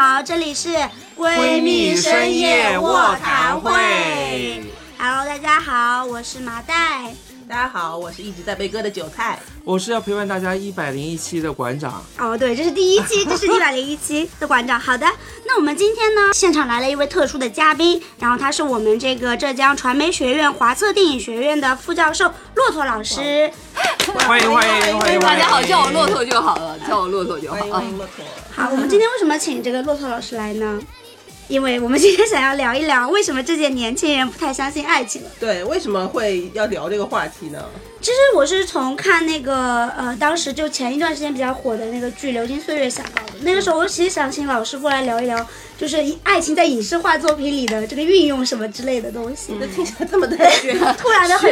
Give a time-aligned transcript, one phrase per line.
[0.00, 0.68] 好，这里是
[1.16, 3.72] 闺蜜深夜卧谈会。
[4.96, 7.12] Hello，大家好，我是麻袋。
[7.48, 9.40] 大家好，我是一直在被割的韭菜。
[9.64, 12.00] 我是要陪伴大家一百零一期的馆长。
[12.16, 14.78] 哦，对，这是第一期，这是一百零一期的馆长。
[14.78, 15.04] 好的，
[15.44, 23.50] 那我们今天呢，现场来了一位特殊的嘉宾，然后他是我们这个浙江传媒学院华策电影学院的副教授骆驼老师。
[24.26, 25.20] 欢迎欢迎欢迎！
[25.20, 27.84] 大家好，叫我骆驼就好了，叫我骆驼就好啊欢。
[27.84, 28.24] 迎骆驼。
[28.50, 30.80] 好，我们今天为什么请这个骆驼老师来呢？
[31.48, 35.30] 因为我们今天想要聊一聊，为什么这些年轻人不太相信爱情了。
[35.38, 37.62] 对，为什么会要聊这个话题呢？
[38.00, 43.32] 其实我是从看那个呃，当时就前一段时间比较火的那个剧《流金岁月》想到的。
[43.40, 49.52] 那个时候我其实想请老师过来聊一聊，就是爱情在影视化作品里的这个运用什么之类的东西。
[49.58, 51.50] 这听起来这么的学， 突然的很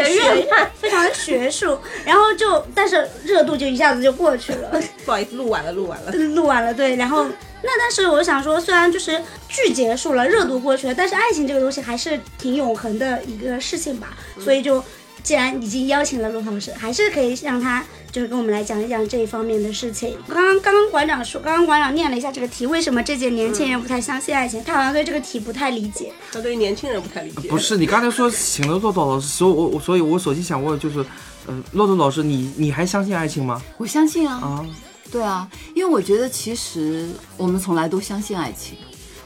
[0.79, 4.81] 非常的学术，然后就但是热度就一下子就过去了。
[5.05, 6.13] 不好意思，录完了，录完了。
[6.35, 14.83] 录完了，对，然后那但是我想说，虽然就是剧结束了，热度过去了，但是爱情这个东西还是挺永恒的一个事情吧，所以就
[15.27, 20.17] 既然已经邀请了陆老师，还是可以让他就是跟我们来讲一讲这一方面的事情。
[20.29, 24.63] 刚刚刚刚馆长说，刚刚馆长念了一下这个题，为什么这届年轻人不太相信爱情？
[24.63, 26.13] 他好像对这个题不太理解。
[26.31, 27.49] 他对于年轻人不太理解。
[27.49, 31.05] 不是，你刚才说请了骆驼老师，所以我我所以我首先想问的就是，
[31.47, 33.61] 呃，骆驼老师，你你还相信爱情吗？
[33.79, 34.67] 我相信啊，啊，
[35.11, 38.79] 对啊，因为我觉得其实我们从来都相信爱情，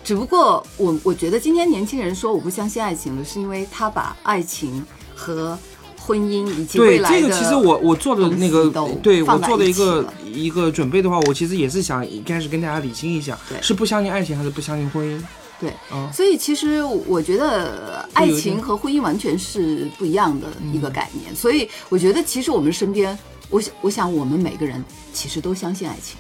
[0.03, 4.83] 只不过我我觉得今天年轻人说我不相信爱情了，是因为他把爱情
[5.15, 5.59] 和
[6.11, 8.69] 婚姻以及未对，来的这个其实我我做的那个
[9.00, 13.62] 对我做的一个一个准备的话，我其实也是想一开始跟大家理清一下，对。
[13.62, 15.22] 是不相信爱情还是不相信婚姻？
[15.61, 16.11] 对，啊。
[16.12, 23.16] 所以其实我觉得爱情和婚姻完全是不一样的一嗯个概念，所以我觉得其实我们身边，
[23.48, 26.16] 我想我想我们每个人其实都相信爱情，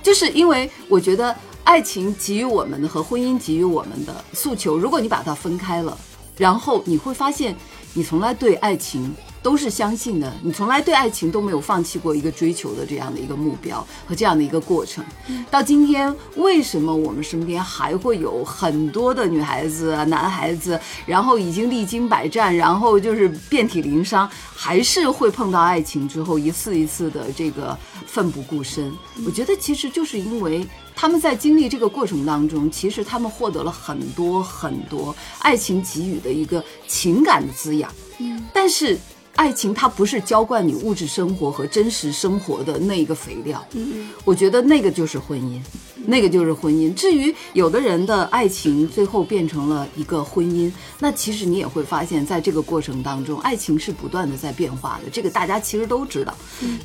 [0.00, 1.34] 就是因为我觉得
[1.64, 5.98] 爱情给予我们的和婚姻给予我们的诉求，如果你把它分开了，
[6.36, 7.56] 然后你会发现
[7.96, 9.14] 你从来对爱情。
[9.44, 15.04] 都是相信的，你从来对爱情都没有放弃过一个追求的这样的一个目标和这样的一个过程。
[15.50, 28.90] 到今天，为什么我们身边还会有很多的女孩子、啊、男孩子，然后已经历经百战，然后就是遍体鳞伤，还是会碰到爱情之后一次一次的这个奋不顾身？
[29.26, 30.66] 我觉得其实就是因为
[30.96, 37.92] 他们在经历这个过程当中，其实他们获得了很多很多爱情给予的一个情感的滋养。
[38.16, 38.98] 嗯，但是。
[39.36, 45.60] 爱情它不是浇灌你物质生活和真实生活的那一个肥料，嗯，我觉得那个就是婚姻，
[46.06, 46.94] 那个就是婚姻。
[46.94, 56.32] 至于有的人的爱情最后变成了一个婚姻，那其实你也会发现，在这个过程当中，爱情是不断的在变化的，这个大家其实都知道。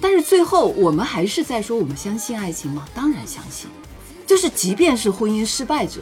[0.01, 2.87] 但是最后我们还是在说，我们相信爱情吗？
[2.95, 3.69] 当然相信，
[4.25, 6.01] 就是即便是婚姻失败者，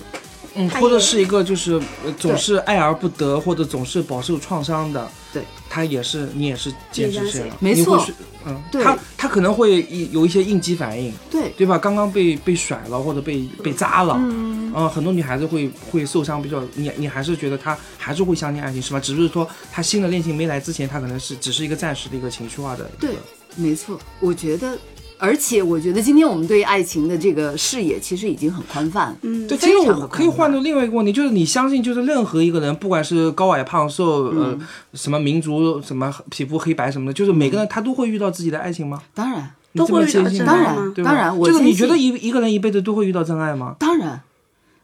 [0.57, 8.13] 嗯，或者是一个就是呃总是爱而不得，或者总是饱受创伤的，对，他也是你也是坚持这样，没错你会是，
[8.45, 11.77] 嗯，对他他可能会一有一些应激反应，对对吧？
[11.77, 18.99] 刚刚被被甩了或者被被扎了，嗯，很多女孩子会会受伤比较，你你还是觉得她还是会相信爱情是吧？
[18.99, 23.11] 只是说她新的恋情没来之前，她可能是只是一个暂时的一个情绪化的，对，
[23.55, 24.77] 没错，我觉得。
[25.17, 34.57] 而且我觉得今天我们对爱情的这个视野其实已经很宽泛，嗯，对，其实非常的我可以换到另外一个问题，就是你相信，就是任何一个人，不管是高矮胖瘦，呃，
[34.93, 39.01] 什么民族，什么皮肤黑白什么的，就是每个人他都会遇到自己的爱情吗？
[39.13, 43.75] 当然，都会遇到当然，当然，我就是你觉得一一个人一辈子都会遇到真爱吗？
[43.79, 44.21] 当然，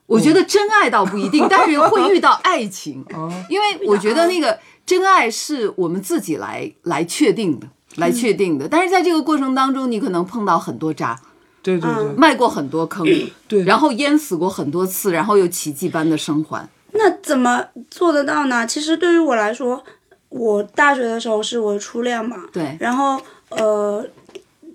[0.08, 3.06] 我觉得真爱倒不一定，但是会遇到爱情，
[3.50, 8.68] 因为我觉得那个真爱是我们自己来来确定的，来确定的。
[8.68, 11.20] 但是在这个过程当中，你可能碰到很多渣，
[11.62, 13.06] 对对对，迈过很多坑，
[13.48, 16.68] 对然后淹死过很多次，然后又奇迹般的生还。
[16.92, 18.68] 那怎么做得到呢？
[18.68, 19.84] 其实对于我来说，
[20.30, 23.20] 我大学的时候是我的初恋嘛，对然后
[23.50, 24.06] 呃，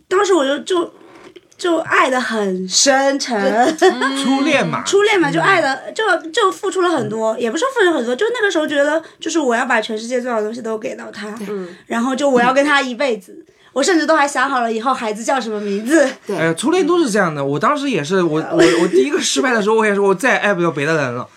[0.09, 0.93] 当时我就就
[1.59, 11.37] 就爱的很深沉，初恋嘛，初恋嘛，就爱的就就付出了很多，也不是付出很多，就那个时候觉得就是我要把全世界最好的东西都给到他，
[11.87, 13.45] 然后就我要跟他一辈子。
[13.75, 16.09] 我甚至都还想好了以后孩子叫什么名字。
[16.29, 17.45] 哎呀，初恋都是这样的。
[17.45, 21.29] 我当时也是，我我我第一个失败的时候，我也说我再也爱不了别的人了。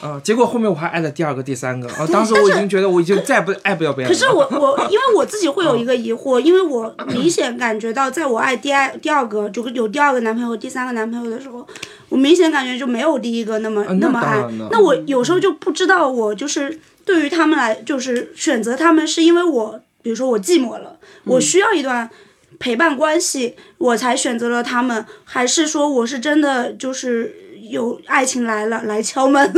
[0.00, 2.06] 啊、结果后面我还爱了第二个、第三个啊！
[2.12, 4.14] 当时我已经觉得我已经再不爱不了别人了。
[4.14, 11.66] 可是我 我因为我自己会有一个疑惑，因为我明显感觉到，在我爱第二第二个就有第二个男朋友、第三个男朋友的时候，
[12.08, 14.44] 我明显感觉就没有第一个那么、啊那么爱。
[14.70, 22.10] 那我有时候就不知道，我就是对于他们来，就是选择他们是因为我，比如说我寂寞了，我需要一段。
[22.58, 29.52] 陪伴关系，我才选择了他们，还是说我是真的就是有爱情来了，来敲门。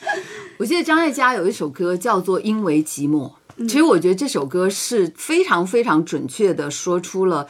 [0.58, 3.32] 我记得张艾嘉有一首歌叫做《因为寂寞》，
[3.68, 7.48] 其实我觉得这首歌是非常非常准确的说出了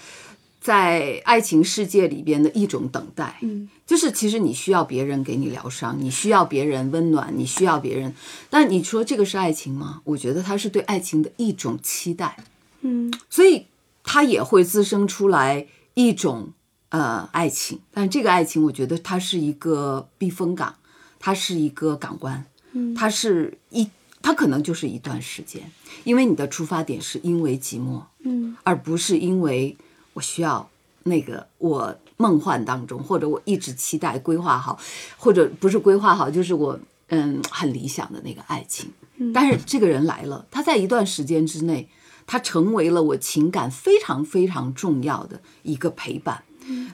[0.60, 3.38] 在爱情世界里边的一种等待。
[3.42, 8.14] 嗯，就是其实你需要别人给你疗伤，你需要别人温暖，你需要别人。
[8.48, 10.00] 但你说这个是爱情吗？
[10.04, 12.36] 我觉得它是对爱情的一种期待。
[12.80, 13.66] 嗯，所以
[14.02, 16.48] 它也会滋生出来一种
[16.94, 20.76] 呃爱情，但这个爱情我觉得它是一个避风港，
[21.18, 23.90] 它是一个港湾，嗯，它是一，
[24.22, 25.68] 它可能就是一段时间，
[26.04, 29.76] 因为你的出发点是因为寂寞，嗯，而不是因为
[30.12, 30.70] 我需要
[31.02, 34.78] 那个我梦幻当中，或者我一直期待规划好，
[35.16, 38.88] 或者不是规划好，就是我嗯很理想的那个爱情，
[39.34, 41.88] 但是这个人来了，他在一段时间之内。
[42.26, 46.42] 他成为了我情感非常非常重要的一个陪伴，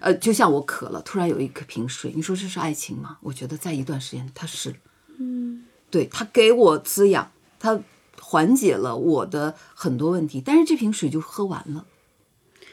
[0.00, 3.18] 呃，就像我渴了，突然有一颗瓶水，你说这是爱情吗？
[3.20, 4.74] 我觉得在一段时间它是，
[5.18, 7.80] 嗯，对，它给我滋养，它
[8.20, 11.86] 缓解了我的很多问题，但是这瓶水就喝完了。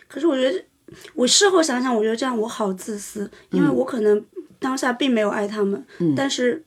[0.07, 0.65] 可是我觉得，
[1.13, 4.23] 我事后想想，我觉得这样我好自私，因为我可能
[4.59, 5.85] 当下并没有爱他们，
[6.15, 6.63] 但是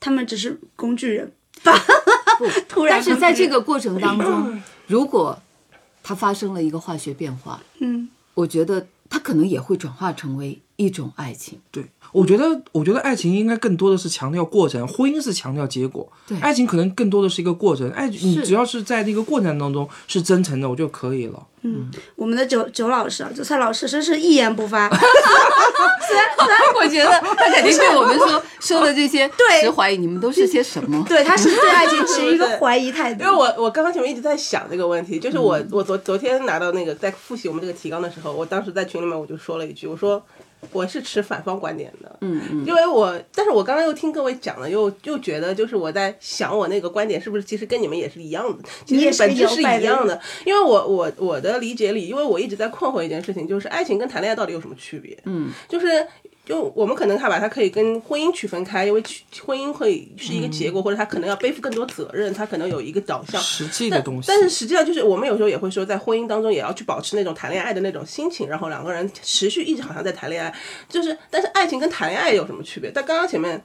[0.00, 1.32] 他们只是工具人。
[2.68, 5.40] 突然，但是在这个过程当中，如果
[6.02, 11.58] 它发生了一个化学变化，嗯，我觉得它可能也会转化成为一种爱情。
[11.70, 16.10] 对，我觉得，我觉得爱情应该更多的是强调过程，婚姻是强调结果。
[16.26, 17.90] 对爱情可能更多的是一个过程。
[17.90, 21.46] 爱，你只要是在那个过程当中是真诚的，我就可以了。
[21.66, 24.86] 嗯我们的九九老师啊，九蔡老师真是一言不发。
[26.06, 26.28] 虽然
[26.76, 31.02] 我觉得他肯定对我们说说的这些 对持怀疑，你们都是些什么？
[31.08, 33.24] 对，他是对爱情持一个怀疑态度。
[33.24, 40.22] 因为我我刚刚前面一直在想这个问题，就是我我昨昨天拿到那个在复习我们这个提纲的时候，我当时在群里面我就说了一句，我说
[40.72, 55.18] 我是持反方观点的，嗯嗯，因为我但是我刚刚又听各位讲了，又又觉得就是我在想我那个观点是不是其实跟你们也是一样的，其实本质是一样的，因为我我我的理解里，因为我一直在困惑一件事情，就是爱情跟谈恋爱到底有什么区别？
[55.24, 56.06] 嗯，就是。
[56.44, 63.40] 就我们可能他把它可以跟婚姻区分开，因为区婚姻会是一个结果，或者他可能要背负更多责任，他可能有一个导向。
[63.40, 70.54] 实际的东西，但是实际上就是我们有时候也会说，在婚姻当中也要去保持那种谈恋爱的那种心情，然后两个人持续一直好像在谈恋爱。
[70.88, 72.90] 就是，但是爱情跟谈恋爱有什么区别？
[72.94, 73.62] 但刚刚前面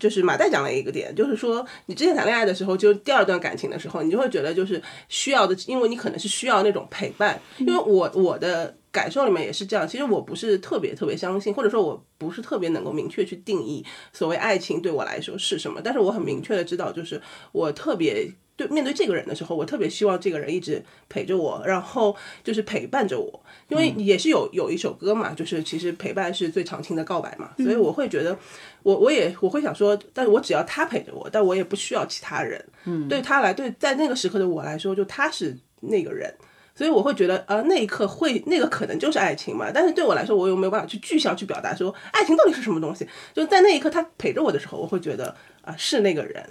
[0.00, 7.38] 就是马代讲了一个点，就是说你之前谈恋爱的时候，就第二段感情的时候，你就会觉得就是需要的，因为你可能是需要那种陪伴。
[7.58, 17.20] 因为我我的感受里面也是这样，其实我不是特别特别相信，或者说我不是特别能够明确去定义所谓爱情对我来说是什么，但是我很明确的知道，就是
[17.50, 18.32] 我特别。
[18.56, 22.14] 对，面对这个人的时候，我特别希望这个人一直陪着我，然后
[22.44, 28.38] 就是陪伴着我，因为也是有有一首歌嘛，就是其实陪伴是最长情的告白嘛，所以我会觉得，
[28.84, 36.32] 我我也我会想说，但是我只要他陪着我，但我也不需要其他人，嗯，对他来，对在那个时刻的我来说，就他是那个人。
[36.74, 43.06] 所以我会觉得，呃，那一刻会那个可能就是爱情嘛，但是对我来说，我又没有办法去具象去表达说爱情到底是什么东西。
[43.32, 46.44] 就在那一刻他陪着我的时候，我会觉得啊、是那个人。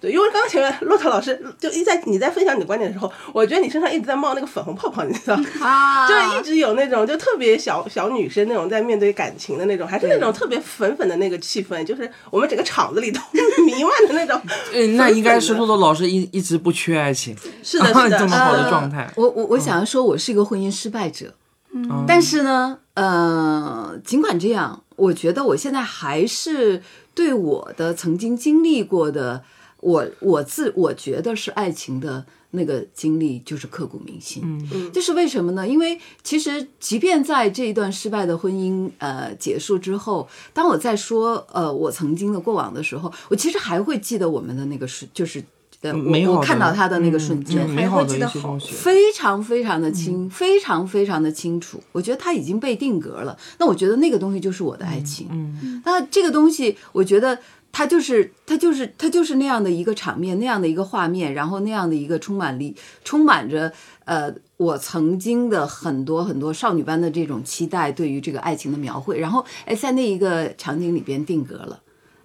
[0.00, 5.46] 对，因为刚刚前面骆驼老师就一在你在分享你的观点的时候，我觉得你身上一直在冒那个粉红泡泡，你知道吗？
[5.60, 13.20] 啊就一直有那种就特别小小女生那种在面对感情的那种，还是那种特别粉粉的那个气氛，就是我们整个场子里都
[13.64, 14.40] 弥漫的那种。
[14.72, 19.10] 嗯，那应该是骆驼老师一一直不缺爱情， 是的，是的，这么好的状态。
[19.16, 21.32] 我我我想要说，我是一个婚姻失败者，
[21.72, 26.82] 嗯但是呢，呃，尽管这样，我觉得我现在还是
[27.14, 29.42] 对我的曾经经历过的，
[29.80, 34.42] 我我自我觉得是爱情的那个经历，就是刻骨铭心。
[34.72, 35.66] 嗯这是为什么呢？
[35.66, 45.44] 因为其实即便在这一段失败的婚姻呃结束之后，当我在说呃我曾经的过往的时候，我其实还会记得我们的那个是，就是
[45.82, 48.58] 呃美好的我我看到他的那个瞬嗯间，还会记得好。
[48.58, 51.82] 非常非常的清，非常非常的清楚。
[51.92, 53.36] 我觉得他已经被定格了。
[53.58, 55.28] 那我觉得那个东西就是我的爱情。
[55.30, 57.38] 嗯，那这个东西，我觉得
[57.76, 63.70] 它就是它就是它就是那样的一个场面，那样的一个画面，然后那样的一个充满力，充满着
[64.06, 69.18] 呃我曾经的很多很多少女般的这种期待，对于这个爱情的描绘。
[69.18, 71.82] 然后哎，在那一个场景里边定格了。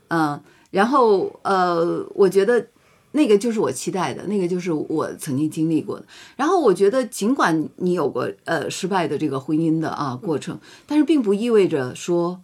[0.07, 2.67] 嗯，然后呃，我觉得
[3.11, 6.05] 那个就是我期待的，那个就是我曾经经历过的。
[6.37, 12.39] 然后我觉得，尽管你有过呃失败的这个婚姻的啊过程，但是并不意味着说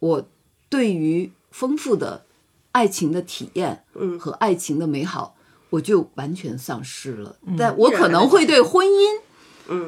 [0.00, 0.28] 我
[0.68, 2.26] 对于丰富的
[2.72, 5.34] 爱情的体验，嗯和爱情的美好，
[5.70, 7.36] 我就完全丧失了。
[7.58, 9.20] 但我可能会对婚姻。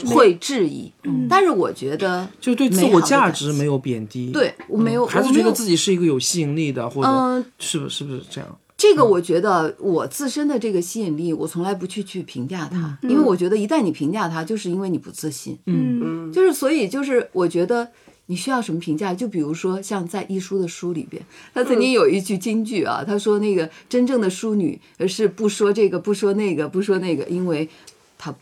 [0.07, 0.93] 会质疑。
[1.29, 8.59] 但是我觉得就对自我价值没有贬低，对我没有，还是我觉得自己是一个有吸引力的，或者嗯是不是是不是这样？
[8.77, 15.59] 这个我觉得我自身的这个吸引力，我从来不去去评价它，因为我觉得一旦你评价它，就是因为你不自信。
[15.67, 17.91] 嗯嗯就是所以就是我觉得
[18.33, 19.13] 你需要什么评价？
[19.13, 21.23] 就比如说像在一书的书里边，
[21.53, 27.69] 他曾经有一句金句啊，他说那个真正的淑女呃是不说这个不说那个不说那个，因为
[28.17, 28.35] 她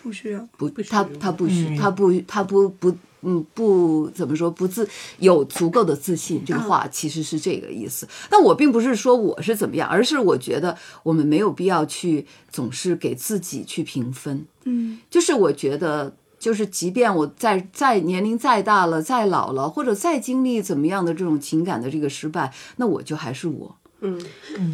[0.00, 0.48] 不需要。
[0.56, 2.94] 不她她不需她不她不不。
[3.24, 4.88] 嗯，不怎么说，不自
[5.20, 8.04] 有足够的自信，这个话其实是这个意思。
[8.28, 14.44] 但我并不是说我是怎么样，而是我觉得我们没有必要去总是给自己去评分。
[14.64, 23.76] 嗯就是我觉得，就是即便我再再年龄再大了、再老了，或者再经历怎么样的这种情感的这个失败，那我就还是我。
[24.00, 24.20] 嗯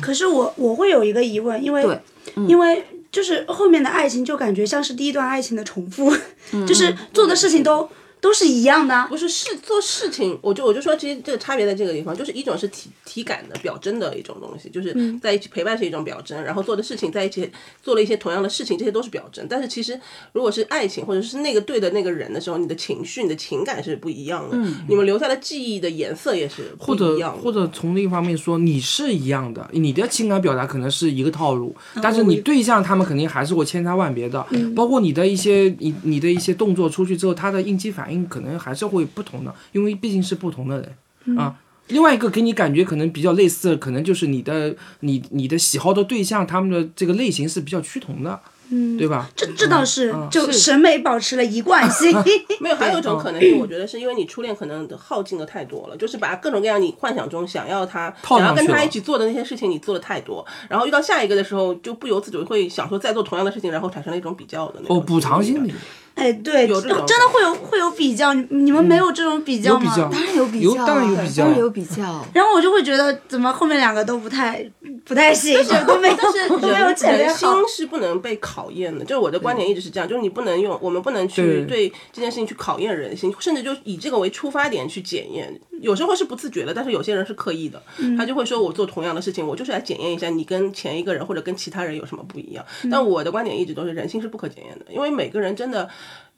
[0.00, 2.00] 可是我我会有一个疑问，因为对
[2.46, 2.82] 因为
[3.12, 6.10] 就是后面的爱情就感觉像是第一段爱情的重复，
[6.52, 7.87] 嗯就是做的事情都
[8.20, 9.06] 都是一样的。
[9.08, 17.50] 不是事做事情，我就我就说，其实这个差别在这个地方，就是一种是体体感的表征的一种东西，就是在一起陪伴是一种表征，然后做的事情在一起
[17.82, 19.46] 做了一些同样的事情，这些都是表征。
[19.48, 19.98] 但是其实
[20.32, 24.56] 如果是爱情或者是那个对的那个人的时候，你的情绪、你的情感是不一样的，
[24.88, 27.42] 你们留下的记忆的颜色也是不一样的。
[27.42, 34.44] 或者从另一方面说，你是一样的，你的情感表达可能是一个套路，但是你对象他们肯定还是会千差万别的，
[34.75, 40.81] 包括你的一些你你的一些动作出去之后，他的应激反应可能还是会不同的，因为毕竟是不同的
[41.27, 41.57] 人、啊。
[41.88, 48.38] 另外一个给你感觉可能比较类似的，可能就是你的你你的喜好的对象，他们的这个类型是比较趋同的，
[48.69, 49.31] 嗯，对吧？
[49.35, 52.15] 这这倒是，就审美保持了一贯性。
[52.61, 65.75] 没有，还有一种可能性，我觉得是因为你初恋可能耗尽的太多了，就是把各种各样你幻想中想要他想要跟他一起做的那些事情，你做的太多，然后遇到下一个的时候，就不由自主会想说再做同样的事情，然后产生了一种比较的那种哦，补偿心理理。
[66.18, 69.84] 哎，对，有这种真的会有会有比较，你你们没有这种比较吗？
[69.87, 72.26] 有比较当然有比较啊，当然有比较当然有比较。
[72.34, 74.68] 然后我就会觉得，怎么后面两个都不太
[75.04, 76.16] 不太行，就都没有
[76.60, 77.48] 都没有前面人心。
[77.68, 85.60] 是不能被考验的，就是我的观点一直是这样，就是你不能用，我们不能去对对这件事情去考验人心，甚至就以这个为出发点去检验。
[85.80, 87.80] 有时候是不自觉的，但是有些人是刻意的，
[88.16, 92.64] 他就会说我做同样的事情，我就是来检验一下你跟前一个人或者跟其他人有什么不一样。
[92.90, 95.88] 但我的观点一直都是人心是不可检验的，因为每个人真的。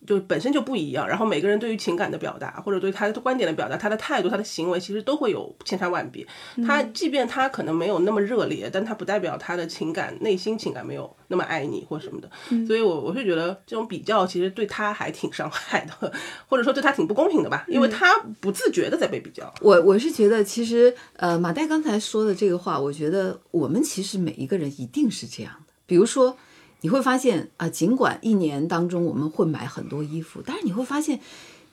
[0.07, 6.27] 就本身就不一样，然后每个人对于情感的表达，或者对他的观点的表达，他的态度、他的行为，其实都会有千差万别。
[6.67, 12.31] 他即便他可能没有那么热烈，但他不代表他的情感、内心情感没有那么爱你或什么的。
[12.67, 16.13] 所以我我是觉得这种比较其实对他还挺伤害的，
[16.49, 19.53] 或者说对他挺不公平的吧，因为他不自觉的在被比较。
[19.61, 25.73] 我我是觉得，其实呃，马代刚才说的这个话，我觉得我们其实每一个人一定是这样的。
[25.87, 26.37] 比如说，
[26.81, 31.21] 你会发现啊、尽管一年当中我们会买很多衣服，但是你会发现，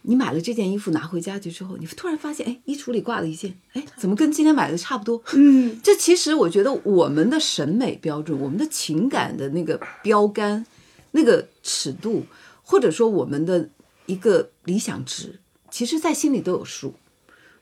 [0.02, 5.22] 你买了这件衣服拿回家去之后，你突然发现，哎，衣橱里挂了一件，哎，怎么跟今天买的差不多？
[5.34, 10.66] 嗯，这其实我觉得我们的审美标准，我们的情感的那个标杆、
[11.12, 12.26] 那个尺度，
[12.64, 13.70] 或者说我们的
[14.06, 15.40] 一个理想值，
[15.72, 16.94] 其实在心里都有数。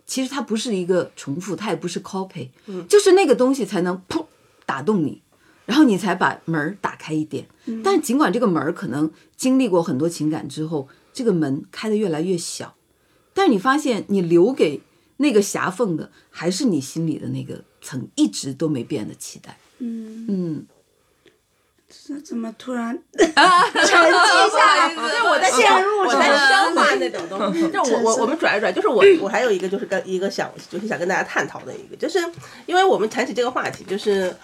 [0.08, 2.50] 其实它不是一个重复，它也不是 copy，、
[2.88, 4.24] 就是那个东西才能砰
[4.64, 5.20] 打动你，
[5.66, 7.48] 然后你才把门儿打开一点。
[7.84, 12.76] 但尽管这个门儿可能经历过很多情感之后，这个门开的越来越小，
[13.34, 14.82] 但是你发现你留给
[15.18, 19.58] 那个狭缝的，还是你心里的那个曾一直都没变的期待。
[19.80, 20.66] 嗯嗯，
[21.90, 24.94] 这怎么突然 沉寂下来？
[24.94, 27.68] 对，我在陷入我 在沉思消化那种东西。
[27.72, 32.20] 就我我我们转一转，就是我我还有一个就是跟一个想就是想跟大家探讨的一个，就是
[32.68, 34.36] 因为我们谈起这个话题，就是。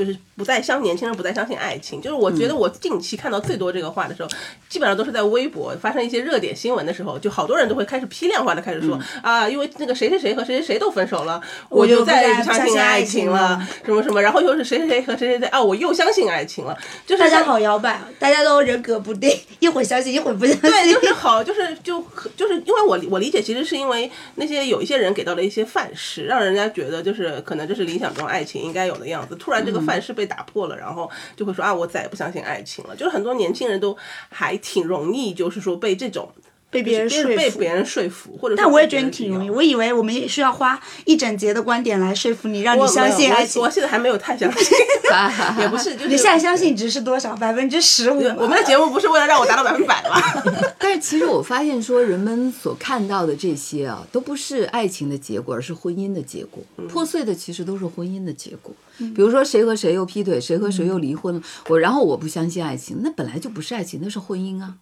[0.00, 4.28] 就是不再相年轻人不再相信爱情，就是我觉得我近期看到最多这个话的时候，
[4.66, 11.38] 基本上都是在微博发生一些热点新闻的时候，就好多人都会开始批量化的开始说、啊，因为那个谁谁谁和谁谁谁都分手了，
[11.68, 16.74] 我就再再也不相信信爱爱情情了了，什么什么，然后又是谁谁谁和谁谁谁啊，我又相信爱情了，
[17.06, 20.62] 就是大家好摇摆，啊，大家都人格不定，一会儿相信，一会儿不相信。
[20.62, 22.02] 对，就是好，就是就
[22.34, 29.36] 就是因为我我理解，其实是因为那些有一些人给到了一些范式，让人家觉得就是可能这是理想中爱情应该有的样子。
[29.36, 32.94] 突然这个范式被打破了，然后就会说啊，我再也不相信爱情了。
[32.94, 33.96] 就是很多年轻人都
[34.28, 36.32] 还挺容易，就是说被这种。
[36.72, 37.36] 被别人是说服。
[37.36, 43.66] 被别人说服，或者但我也觉得你挺容易，我以为我们也需要花一整节的观点来说服你，让你相信爱情我。
[43.66, 44.78] 我现在还没有太相信，
[45.58, 47.34] 也不是，就是你现在相信值是多少？
[47.34, 48.22] 百分之十五。
[48.36, 50.22] 我们的节目不是为了让我达到百分百吗？
[50.78, 56.62] 但是其实我发现说，人们所看到的这些啊，都不是爱情的结果，而是婚姻的结果。
[56.88, 58.72] 破碎的其实都是婚姻的结果。
[59.14, 64.74] 比如说谁和谁又劈腿，谁和谁又离婚了，我然后我不相信爱情，那本来就不是爱情，那是婚姻啊。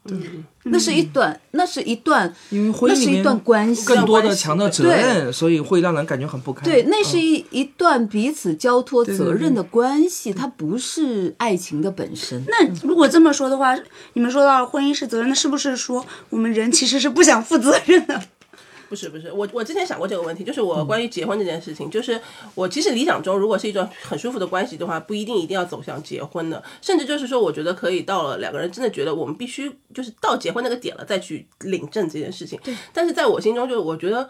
[0.64, 6.62] 那是一段，那是一段，因为婚姻那是一段关系，更多的强调责任，所以会让人感觉很不堪。
[6.64, 12.44] 对，那是嗯一、一段彼此交托责任的关系，它不是爱情的本身。
[12.48, 13.74] 那如果这么说的话，
[14.12, 18.20] 你们说到婚姻是责任，那是不是说我们人其实是不想负责任的？
[18.88, 22.20] 不是不是，我我之前想过这个问题，就是我关于结婚这件事情，就是
[22.54, 32.58] 我其实理想中，如果是一种很舒服的关系的话，不一定一定要走向结婚的，甚至就是说，我觉得可以到了两个人真的觉得我们必须就是到结婚那个点了，再去领证这件事情。
[32.64, 32.74] 对。
[32.92, 34.28] 但是在我心中，就是我觉得。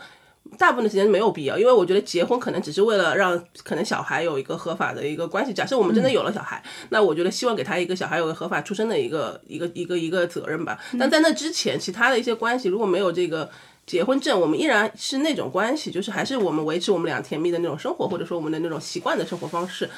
[0.57, 5.53] 大部分的时间没有必要，因为我觉得结婚可能只是为了让可能小孩有一个合法的一个关系。
[5.53, 10.79] 假设我们真的有了小孩，那我觉得希望给他一个小孩有个合法出生的一个一个一个一个责任吧。
[10.99, 13.51] 但在那之前，其他的一些关系如果没有这个
[13.89, 19.89] 结婚证，我们依然是那种关系，就是还是我们维持我们俩甜蜜的那种生活，或者说我们的那种习惯的生活方式，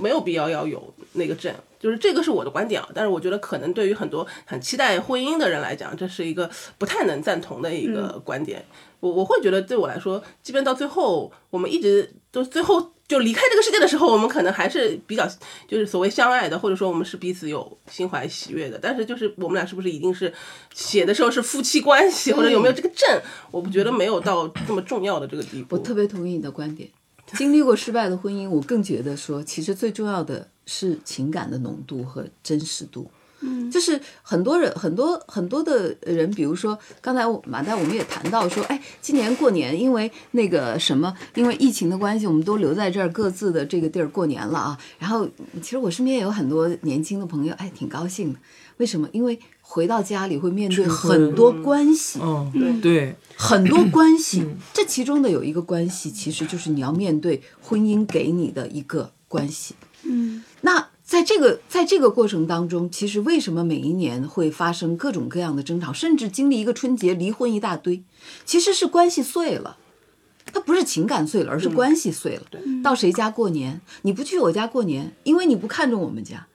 [0.00, 1.54] 没有必要要有那个证。
[1.78, 8.64] 就是这个是我的观点啊，但是我觉得可能对于很多很期待婚姻的人来讲，这是一个不太能赞同的一个观点。
[9.00, 15.26] 我我会觉得对我来说，即便到最后我们一直都最后就离开这个世界的时候，我们可能还是比较
[15.66, 18.78] 就是所谓相爱的，或者说我们是彼此有心怀喜悦的。
[18.78, 20.30] 但是就是我们俩是不是一定是
[20.74, 23.08] 写的时候是夫妻关系，或者有没有这个证，
[23.50, 25.76] 我不觉得没有到这么重要的这个地步。
[25.76, 26.86] 我特别同意你的观点。
[27.32, 33.10] 经历过失败的婚姻，我更觉得说，其实最重要的是情感的浓度和真实度。
[33.40, 44.78] 嗯，就是很多人，很多很多的人，比如说刚才我马代我们也谈到说，哎，今年过年因为那个什么，因为疫情的关系，我们都留在这儿各自的这个地儿过年了啊。
[44.98, 45.28] 然后
[45.60, 48.38] 其实我身边也有很多年轻的朋友，哎，挺高兴的。
[48.78, 49.08] 为什么？
[49.12, 59.74] 因为回到家里会面对很多关系，嗯，对，很多关系，这其中的有一个关系，其实就是你要面对婚姻给你的一个关系。
[60.02, 68.02] 嗯，那在这个在这个过程当中，其实为什么每一年会发生各种各样的争吵，甚至经历一个春节离婚一大堆，
[68.44, 69.76] 其实是关系碎了。
[70.52, 72.42] 它不是情感碎了，而是关系碎了。
[72.82, 76.46] 到谁家过年，你不去我家过年，因为你不看重我们家，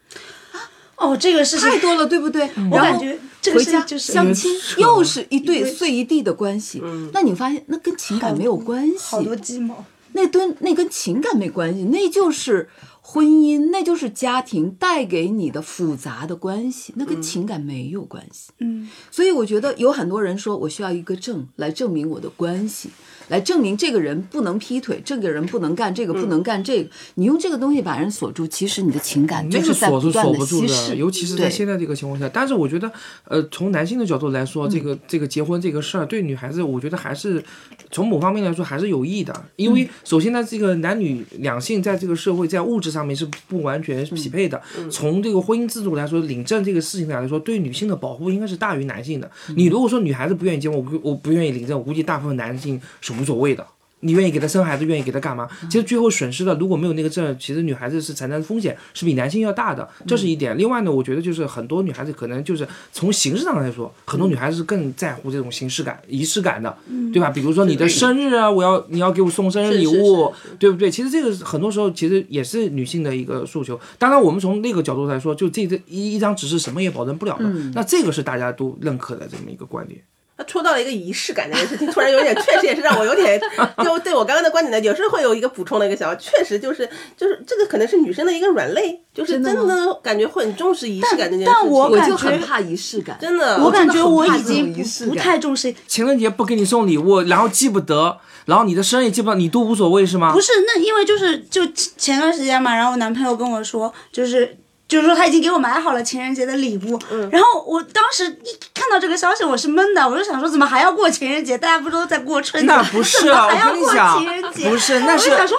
[0.52, 0.60] 啊
[0.96, 2.44] 哦，这个事情太多了，对不对？
[2.72, 6.82] 我感然后觉这个回家就是相亲又是一对对碎一地的关系，
[7.14, 9.86] 那你发现那跟情感没有关系，好多鸡毛。
[10.14, 12.70] 那跟那跟情感没关系，那就是
[13.04, 18.52] 婚姻，那就是家庭带给你的复杂的关系，那跟情感没有关系。
[18.60, 22.92] 嗯，所以我觉得有很多人说我需要一个证来证明我的关系，
[23.32, 26.90] 来证明这个人不能劈腿，这个人不能干这个，不能干这个。
[27.16, 32.28] 你用这个东西把人锁住，其实你的情感就那个是在锁是不断的锁不住的，稀释，尤其是在现在这个情况下。
[32.28, 32.92] 但是我觉得，
[33.24, 37.42] 呃，从男性的角度来说，这个这个结婚这个事儿，对女孩子，我觉得还是
[37.90, 39.34] 从某方面来说还是有益的。
[39.56, 44.62] 因为首先呢，这个男女两性在这个社会在物质上面是不完全匹配的。
[44.90, 49.32] 从这个婚姻制度来说，领证这个事情来说，对女性的保护应该是大于男性的。
[49.56, 53.66] 你如果说女孩子不愿意结婚，我不我不愿意领证，我估计大部分男性是无所谓的。
[54.04, 55.48] 你愿意给他生孩子，愿意给他干嘛？
[55.70, 60.58] 其实最后损失的，如果没有那个证，其实女孩子是承担的风险是比男性要大的，这是一点。
[60.58, 66.76] 另外呢，我觉得就是很多女孩子可能就是从形式上来说，很多女孩子是更在乎这种形式感、仪式感的，
[67.14, 67.30] 对吧？
[67.30, 70.90] 比如说你的生日啊，我要你要给我送生日礼物，对不对？
[70.90, 73.80] 其实这个很多时候其实也是女性的一个诉求。
[74.00, 77.48] 当然，我们从那个角度来说，就这这一一张纸是什么也保证不了的。
[77.76, 80.02] 那这个是大家都认可的这么一个观点。
[80.42, 83.40] 他戳到了一个仪式感这件事情，突然有点，确实也是让我有点，
[83.84, 91.54] 就对我刚刚的观点呢，有时候会有一个补充的一个想法，确实就是就是这个可能是女生的一个软肋，就是真真的感觉会很重视仪式感这件事情。
[91.54, 94.74] 但我感觉很怕仪式感，真的，我感觉我已经
[95.08, 100.34] 不太重视，情人节不给你送礼物，然后记不得，然后你的生日也记不得，你都无所谓是吗？
[100.34, 104.58] 不是那因为就是就前段时间嘛，然后我男朋友跟我说，就是。
[104.92, 107.00] 就是说他已经给我买好了情人节的礼物，
[107.32, 111.58] 然后我当时一看到这个消息，我是懵的，我就想说怎么还要过情人节？
[111.58, 112.68] 大家不都在过春节？
[112.68, 114.70] 那不是啊 还要过我跟你讲情人节？
[114.70, 115.58] 不是那是我想说，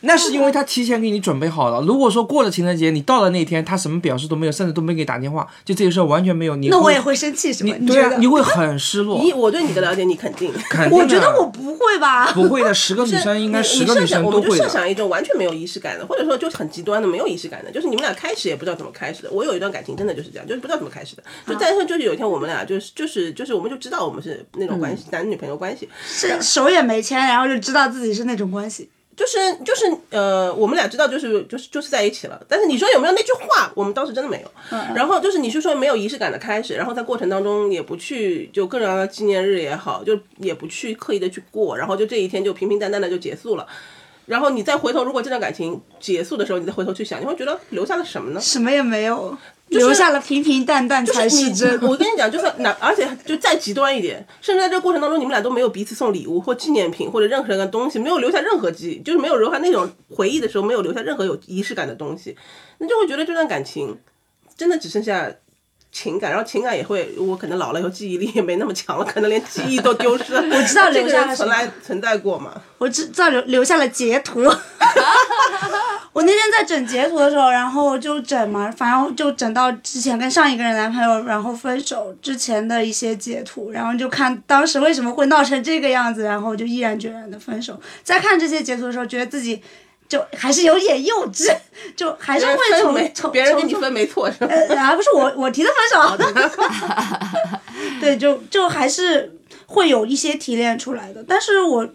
[0.00, 1.82] 那是因为他提前给你准备好了。
[1.82, 7.76] 如果说过了情人节，你到了那天，他什么表示都没有，甚至都没给你打电话，就这个事儿完全没有，你那我也会生气，是你吗？
[7.78, 9.18] 你觉得？，对啊你会很失落。
[9.18, 10.50] 你我对你的了解，你肯定。
[10.70, 12.32] 肯定我觉得我不会吧。
[12.32, 14.56] 不会的，十个女生应该你十个女生都会我们就。
[14.56, 19.30] 设想一种完全没有仪式感的，或者说就是很极端的没有仪式感的，就是你们俩开始也不知道怎么开始的。
[19.30, 21.22] 我有一段感情真的就是这样，就是不知道怎么开始的。
[21.46, 28.90] 就但是就是有一天我们俩就是就是就是我们就知道我们是那种关系，男女朋友关系，是手也没牵，然后就知道自己是那种关系。
[29.16, 32.38] 就是就是呃，我们俩知道就是就是就是在一起了。
[32.46, 34.78] 但是你说有没有那句话，我们当时真的没有。
[34.94, 43.66] 然后就是你是说没有仪式感的开始，然后在过程当中也不去就各种各样的纪念日也好，就也不去刻意的去过，然后就这一天就平平淡淡的就结束了。
[44.26, 48.40] 然后你再回头，如果这段感情结束的时候，你再回头去想，你会觉得留下了什么呢？
[48.40, 49.36] 什么也没有，
[49.68, 51.80] 留下了平平淡淡才就是真。
[51.82, 62.36] 我跟你讲，就是哪，而且就再极端一点，甚至在这个过程当中，你们俩都没有彼此送礼物或纪念品或者任何一个东西，没有留下任何记忆，就是没有留下那种回忆的时候，没有留下任何有仪式感的东西，
[62.78, 63.96] 你就会觉得这段感情
[64.56, 65.30] 真的只剩下。
[65.96, 70.42] 情感，然后情感也会，我可能老了以后记忆力也没那么强了，可能连记忆都丢失了。
[70.54, 72.52] 我知道留下了什么人存来存在过嘛？
[72.76, 74.42] 我知知道留留下了截图。
[76.12, 87.80] 我那天在整截图的时候，然后就整嘛，反正就整到之前跟上一个人男朋友然后分手之前的一些截图，然后就看当时为什么会闹成这个样子，然后就毅然决然的分手。
[88.02, 89.62] 在看这些截图的时候，觉得自己
[90.08, 91.54] 就还是有点幼稚，
[91.96, 94.46] 就还是会从从别人跟你分没错是吧？
[94.50, 96.16] 呃，还不是我我提的分手，
[98.00, 99.32] 对，就就还是
[99.66, 101.24] 会有一些提炼出来的。
[101.26, 101.88] 但是我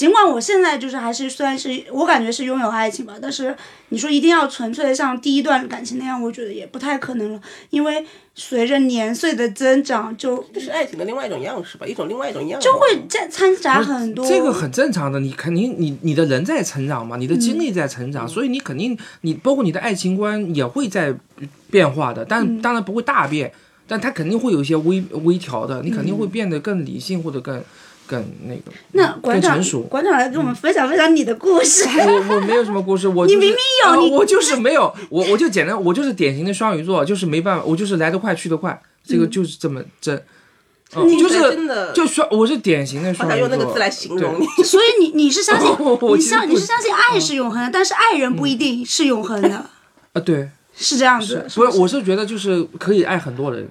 [0.00, 3.54] 尽管我现在就是还是虽然是我感觉是拥有爱情吧，但是
[3.90, 8.02] 你说一定要纯粹的像第一段感情那样，我觉得也不太可能了，因为
[8.34, 12.66] 随着年岁的增长，就这是爱情的另外一种样式吧，一种另外一种样式。
[12.66, 14.26] 就会掺掺杂很多。
[14.26, 21.14] 这个很正常的，你肯定你你的人在成长嘛，你的经历在成嗯长，所以你肯定你包括你的爱情观也会在
[21.70, 23.52] 变化的，但嗯当然不会大变，
[23.86, 27.62] 但它肯定会有一些微微调的，你肯定会变得更理性或者更
[28.10, 29.82] 更那个那馆长更成熟。
[29.82, 31.84] 馆长来跟我们分享分享你的故事。
[31.86, 40.20] 我我没有什么故事，我、 就是、明明有你啊我就是没有，我我就简单，我就是典型的双鱼座，就是没办法，我就是来得快去得快，这个就是这么真，
[40.96, 43.48] 嗯，就真的是就说，我是典型的好双鱼座。
[43.48, 44.64] 想用那个字来形容你。
[44.64, 49.54] 所以你你是相信 我你相你是相信爱是永恒的，但是爱人不一定是永恒的，
[50.14, 51.46] 啊，对，是这样子。
[51.54, 53.68] 不是，我是觉得就是可以爱很多人。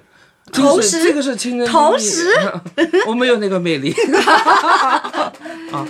[0.52, 2.28] 这个同时这个是亲身经历同时，
[3.06, 3.94] 我没有那个魅力。
[5.72, 5.86] 啊，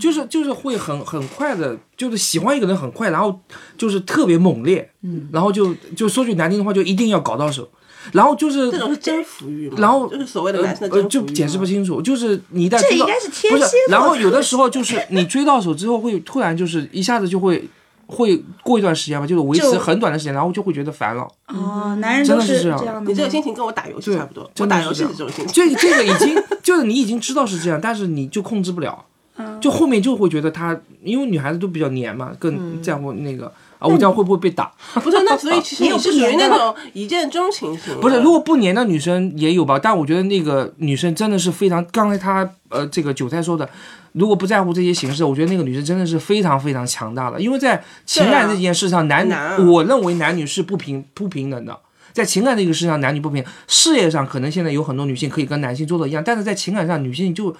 [0.00, 3.40] 就是就是会很很快的，就是喜欢一个人很快，然后
[3.78, 7.68] 就是特别猛烈，嗯，然后就就说句难听的话，就一定要搞到手，
[8.12, 17.68] 然后就是这种是征服欲嘛，然后就是所谓的男生的呃征服欲嘛就解释不清楚，就是你一旦追到这应该是天不是蝎，然后有的时候就是你追到手之后会突然就是一下子就会
[18.10, 21.26] 会过一段时间吧，就是维持很短的时间，然后就会觉得烦了。
[21.46, 23.10] 哦，男人真的是这样样的。
[23.10, 25.54] 你这个心情跟我打游戏差不多，我打游戏的这种心情。
[25.54, 29.04] 这这个已经就是你已经知道是这样，但是你就控制不了，
[29.36, 34.70] 嗯就后面就会觉得他，因为女孩子都比较黏嘛，嗯更在乎那个啊，我这样会不会被打？
[35.02, 37.98] 不是，那所以其实 你是属于那种一见钟情型。
[38.00, 43.68] 不是，如果不粘的女生也有吧，但我觉得那个女生真的是非常，刚才她呃这个韭菜说的，
[44.12, 51.76] 如果不在乎这些形式，我觉得那个女生真的是非常非常强大的，因为在情感这件事上，男女、啊我认为男女是不平不平等的。
[52.12, 53.42] 在情感这个事上，男女不平。
[53.68, 57.54] 事业上可能现在有很多女性可以跟男性做的一样，但是在情感上，女性就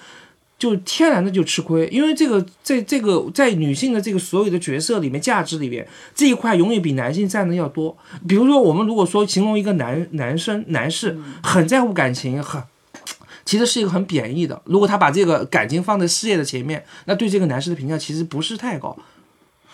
[0.61, 7.97] 就天然的就吃亏，因为这个在这个在女性的这个所有的角色里面、价值里面这一块永远比男性占的要多。
[8.27, 12.61] 比如说，我们如果说形容一个男男生男士很在乎感情，很
[13.43, 14.61] 其实是一个很贬义的。
[14.65, 18.95] 如果他把这个感情放在事业的前面，那对这个男士的评价其实不是太高。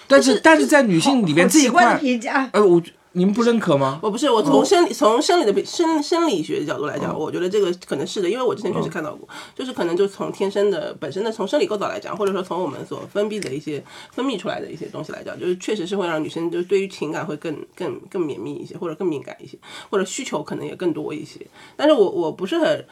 [0.07, 2.49] 但是但是在女性里面这一块，评价。
[2.53, 2.81] 呃，我
[3.17, 3.99] 你们不认可吗？
[4.03, 19.57] 我不是我从生理从生理的生生理学角度来讲，哦我觉得这个可能是的，因为我之前确实看到过，就是可能就从天生的本身的从生理构造来讲，或者说从我们所分泌的一些分泌出来的一些东西来讲，就是确实是会让女生就是对于情感会更更更绵密一些，或者更敏感一些，
[19.89, 21.41] 或者需求可能也更多一些。
[21.75, 22.85] 但是我我不是很。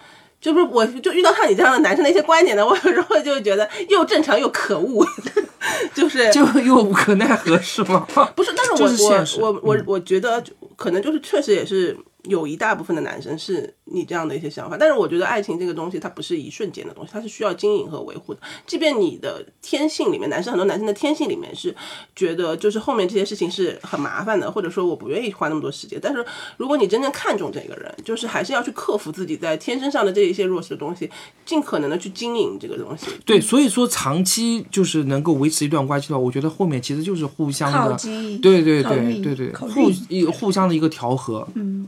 [0.46, 5.04] 就是我就遇到像你这样的男生的一些观点呢，我有时候就会觉得又正常又可恶，
[5.96, 8.06] 就是就又无可奈何是吗？
[8.36, 10.44] 不是，但是我是我我我我觉得
[10.76, 18.40] 可能就是确实也是有一大部分的男生是你这样的一些想法，但是我觉得爱情这个东西它不是一瞬间的东西，它是需要经营和维护的。
[18.66, 21.74] 即便你的天性里面，男生很多男生的天性里面是
[22.16, 26.00] 觉得就是后面这些事情是很麻烦的，或者说我不愿意花那么多时间。
[26.02, 26.26] 但是
[26.58, 31.10] 如果你真正看重这个人，就是还是要去克服自己在天生上的这一些弱势的东西，
[31.46, 33.08] 尽可能的去经营这个东西。
[33.24, 41.48] 对，所以说长期就是能够维持一段关系的话，我觉得后面其实就是互相的，近，对对对对对，互一互相的一个调和。
[41.54, 41.88] 嗯，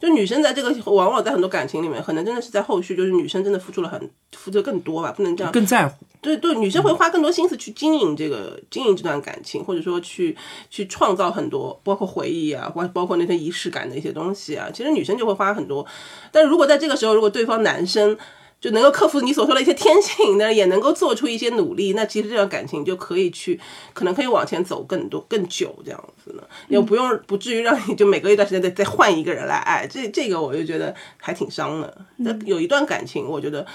[0.00, 5.52] 就女生在这个往往在很多感情里面，可能真的是在后续，就是女生真的付出了很付出更多吧，不能这样。
[5.52, 5.94] 更在乎。
[6.22, 10.36] 对对，女生会花更多心思去经营这个经营这段感情，或者说去
[10.70, 14.68] 去创造很多，包括回忆啊，包包括那些仪式感的一些东西啊。
[14.72, 15.86] 其实女生就会花很多，
[16.32, 18.16] 但是如果在这个时候，如果对方男生
[18.60, 23.58] 就能够克服你所说的一些天性，那也能够做出一些努力， 那其实这段感情就可以去，
[23.94, 32.04] 可能可以往前走更多更久这样子呢，也不用不至于让你就每隔一段时间再再换一个人来爱，这这个我就觉得还挺伤的。
[32.16, 33.66] 那有一段感情，我觉得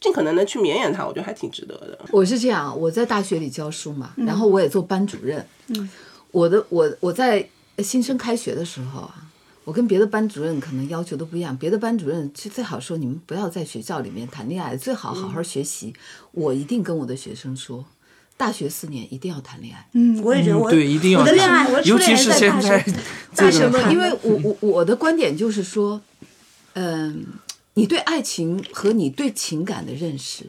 [0.00, 1.98] 尽可能的去绵延它，我觉得还挺值得的。
[2.10, 5.46] 我是这样，我在大学里教书嘛，然后我也做班主任。
[5.68, 5.88] 嗯，
[6.32, 9.14] 我的我我在新生开学的时候啊，
[9.66, 11.56] 我跟别的班主任可能要求都不一样。
[11.56, 15.92] 别的班主任就最好说你们不要在学校里面谈恋爱，最好好好学习。
[16.30, 17.84] 我一定跟我的学生说，
[18.36, 19.88] 大学四年一定要谈恋爱。
[19.94, 22.92] 嗯，我也觉得我对，一定要我的恋爱，我的初尤其恋是现在在
[23.34, 26.00] 大学这大学因为我我我的观点就是说，
[26.74, 27.26] 嗯，
[27.74, 30.44] 你对爱情和你对情感的认识，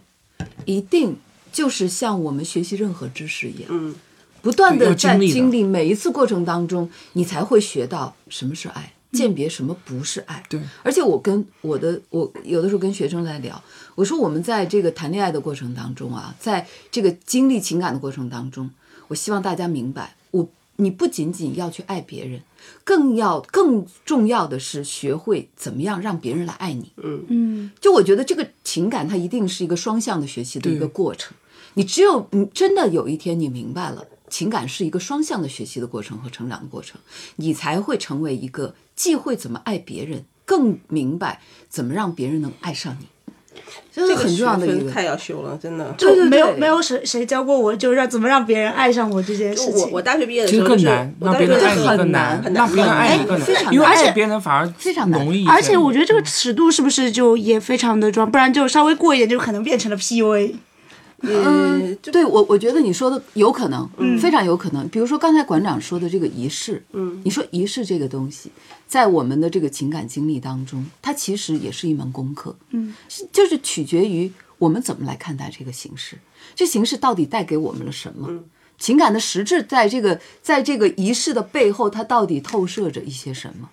[0.65, 1.15] 一定
[1.51, 3.95] 就是像我们学习任何知识一样，嗯，
[4.43, 10.43] 不断的在经历每一次过程当中，你才会学到什么是爱，鉴别什么不是爱。
[10.49, 13.61] 对，而且我跟我的我有的时候跟学生在聊，
[13.95, 18.69] 我说我们在这个谈恋爱的过程当中啊，在这个经历情感的过程当中，
[19.07, 22.41] 我希望大家明白，我你不仅仅要去爱别人，
[22.83, 26.91] 更要更重要的是学会怎么样让别人来爱你。
[26.97, 31.35] 嗯嗯，就我觉得这个情感它一定是一个双向的学习的一个过程。
[31.73, 36.99] 你只有你真的有一天你明白了，情感是一个双向的学习的过程和成长的过程，
[37.37, 43.05] 你才会成为一个既会怎么爱别人，更明白怎么让别人能爱上你。
[43.91, 44.91] 这是这个很重要的一个。
[44.91, 45.91] 太要修了，真的。
[45.97, 49.81] 就对对对没有没有谁谁教过我，就让怎么让别人爱上我这件事情。
[49.81, 55.47] 我我大学毕业的时候就更难，我大学让别人爱很你更难，很让别人爱你更非常难，因为且爱别人反而非常难容易。
[55.47, 60.53] 而且我觉得这个尺度是不是就也非常的重要，不然就稍微过一点就可能变成了 PUA。
[61.21, 64.87] 嗯，对我，我觉得你说的有可能，非常有可能。
[64.89, 68.51] 比如说刚才馆长说的这个仪式，嗯，你说仪式这个东西，
[68.87, 72.93] 在我们的这个情感经历当中，它其实也是一门功课，嗯，
[73.31, 76.19] 就是取决于我们怎么来看待这个形式，
[76.55, 78.43] 这形式到底带给我们了什么？
[78.77, 83.69] 情感的实质在这个在这个仪式的背后，它到底透射着一些什么？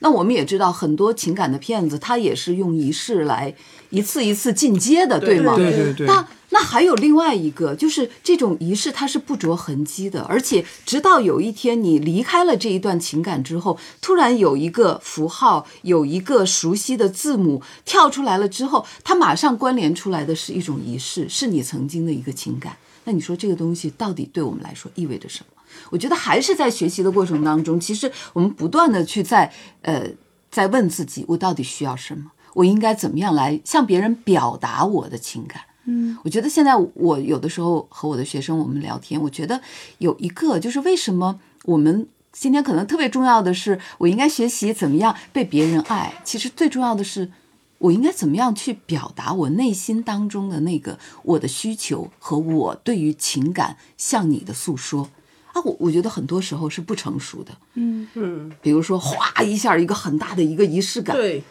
[0.00, 3.54] 那我们也知道，很多情感的骗子，他也是用仪式来
[3.90, 5.56] 一次一次进阶的，对吗？
[5.56, 22.76] 对对对那那还有另外一个，就是这种仪式它是不着痕迹的，而且直到有一天你离开了这一段情感之后，突然有一个符号，有一个熟悉的字母跳出来了之后，它马上关联出来的是一种仪式，是你曾经的一个情感。
[23.04, 25.57] 那你说这个东西到底对我们来说意味着什么？
[25.90, 29.52] 我觉得还是在学习的过程当中，其实我们不断的去在
[29.82, 30.02] 呃
[30.50, 32.30] 在问自己，我到底需要什么？
[32.54, 35.62] 我应该怎么样来向别人表达我的情感？
[35.84, 39.60] 嗯，我觉得现在我有的时候和我的学生我们聊天，我觉得
[39.98, 46.20] 有一个就是为什么我们今天可能特别重要的是，我应该学习怎么样被别人爱。
[46.24, 47.30] 其实最重要的是，
[47.78, 55.08] 我应该怎么样去表达我内心当中的那个我的需求和我对于情感向你的诉说。
[55.58, 61.42] 啊，我我觉得很多时候是不成熟的，嗯嗯，比如说哗一下一个很大的一个仪式感，对，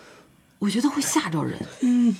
[0.59, 1.59] 我觉得会吓着人。
[1.81, 2.15] 嗯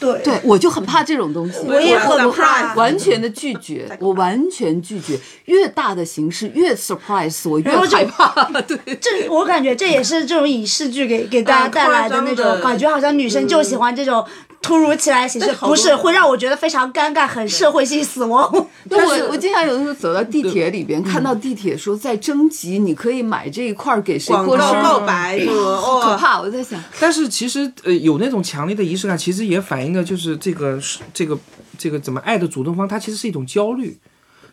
[0.00, 5.20] 对对，我就很怕这种东西，我也很怕完全的拒 绝，我完全拒绝。
[5.44, 8.50] 越大的形式越 surprise，我越害怕。
[8.62, 14.24] 对， 这我感觉这也是这种影视剧给给大家带来的那种感觉，好像女生就喜欢这种
[14.62, 18.66] 突如其来的形式，不是会让我觉得非常尴尬，很社会性死亡。
[18.84, 25.46] 那我我经常有的时候走到地铁里边，看到地铁说在征集，你可以买这一块儿给谁广告过生日，告白，
[25.80, 26.40] 好可怕！
[26.40, 31.38] 我在想，但是其实呃有那种强烈的仪式感，其实也反映的就是这个是这个
[31.78, 33.98] 这个怎么爱的主动方，他其实是一种焦虑。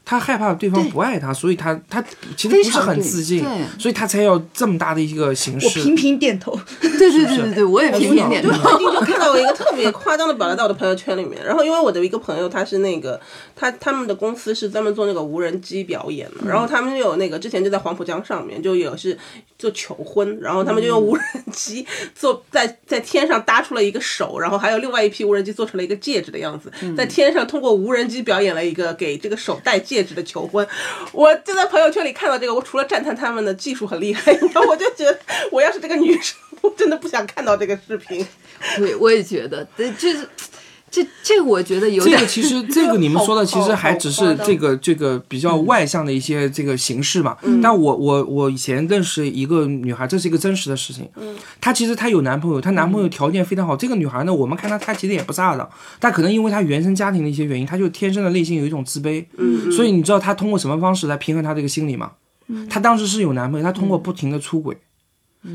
[0.09, 2.01] 他害怕对方不爱他，所以他他
[2.37, 3.43] 其实不是很自信，
[3.77, 5.81] 所以他才要这么大的一个形我式。
[5.81, 6.57] 频频点头。
[6.79, 8.77] 对对对对对，我也频频点就头。
[8.77, 13.19] 最近就看到我一个特别夸张的表达在我的朋友圈里面，然后因为我的一个朋友他是那个
[13.53, 19.17] 他他们的公司是专门做那个无人机表演的，然后他们就有那个之前就在黄浦江上面就有是
[19.59, 30.67] 做求婚，然后他们就用无人机做在在天上搭出了一个手，然后还有另外一批无人机做成了一个戒指的样子，在天上通过无人机表演了一个给这个手戴戒戒指的求婚。
[31.11, 35.19] 我就在朋友圈里看到这个，我除了赞叹他们的技术很厉害，然后我就觉得
[35.51, 38.23] 我要是这个女生，我真的不想看到这个视频。
[38.79, 40.29] 我我也觉得，对，就是
[40.89, 47.35] 这这个我觉得有点这个其实 这个你们说的其实还只是这个这个比较外向的一些这个形式嘛。
[47.61, 51.07] 但我我我以前认识一个女孩，这是一个真实的事情。
[51.59, 53.75] 她其实她有男朋友，她男朋友条件非常好。
[53.75, 55.69] 这个女孩呢，我们看她她其实也不差的，
[55.99, 59.25] 但可能因为她原生家庭的一些原因，她就天生的内心有一种自卑。
[59.71, 62.11] 所以你知道她通过什么方式来平衡她这个心理吗？
[62.69, 64.77] 她当时是有男朋友，她通过不停的出轨。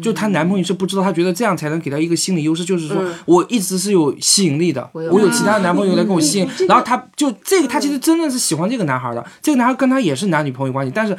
[0.02, 11.16] 就她男朋友是不知道，她觉得这样才能给她一个心理优势，就是说我一直是有吸引力的，我有有其他男朋友来跟我吸引，然后她就这个，她其实真的是喜欢这个男孩的，这个男孩跟她也是男女朋友关系，但是。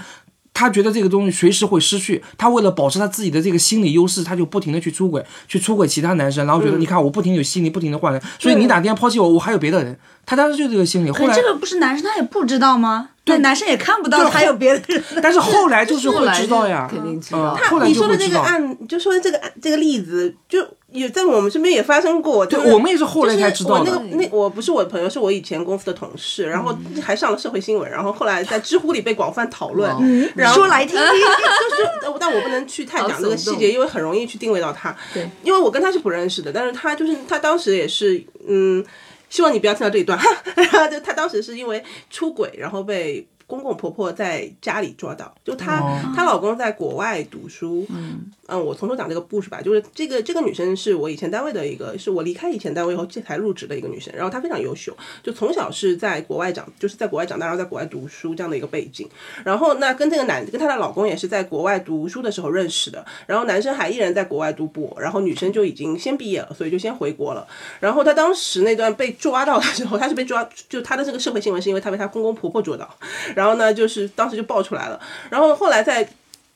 [0.53, 9.97] 她觉得这个东西随时会失去，他为了保持他自己的这个心理优势，他就不停的去出轨，去出轨其他男生，然后觉得、你看我不停有吸引力，不停的换人，所以你哪天抛弃我，我还有别的人。
[10.25, 13.09] 他当时就这个心理，后来这个不是男生他也不知道吗？
[13.25, 15.03] 对，男生也看不到他有别的人。
[15.21, 17.55] 但是后来就是会知道呀，肯定知嗯道。
[17.69, 18.15] 后来你说的。
[18.15, 22.45] 这个案，就说的这个案这个例子，就也在我们身边也发生过。
[22.45, 23.86] 对，就是我们也是后来才知道的。
[23.86, 29.91] 就是我那个那我不是我的朋友，是我以前公司的同事，然后还上了社会新闻，然后后来在知乎里被广泛讨论。
[29.99, 31.06] 嗯然后说来听听。
[31.10, 34.95] 就是，呃但我不能去太讲这个细节，因为很容易去定位到他。
[35.13, 38.84] 对，因为我跟他是不认识的，但是他就是他当时也是，嗯，
[39.29, 40.19] 希望你不要听到这一段。
[40.56, 47.85] 然后就他当时是因为出轨，然后被公公婆婆在家里抓到，就她哦她老公在国外读书。
[47.89, 59.09] 嗯我从头讲这个故事吧，就是这个这个女生是我以前单位的一个，是我离开以前单位以后这才入职的一个女生，然后她非常优秀，就从小是在国外长，就是在国外长大，然后在国外读书这样的一个背景。
[59.43, 67.47] 然后那跟这个男跟她的老公也是在国外读书的时候认识的，然后男生还依然在国外读博，然后女生就已经先毕业了，所以就先回国了。
[67.79, 72.87] 然后她当时那段被抓到的时候，她是被抓，就她的这个社会新闻是因为她被她公公婆婆捉到，
[73.35, 76.08] 然后呢就是当时就爆出来了，然后后来在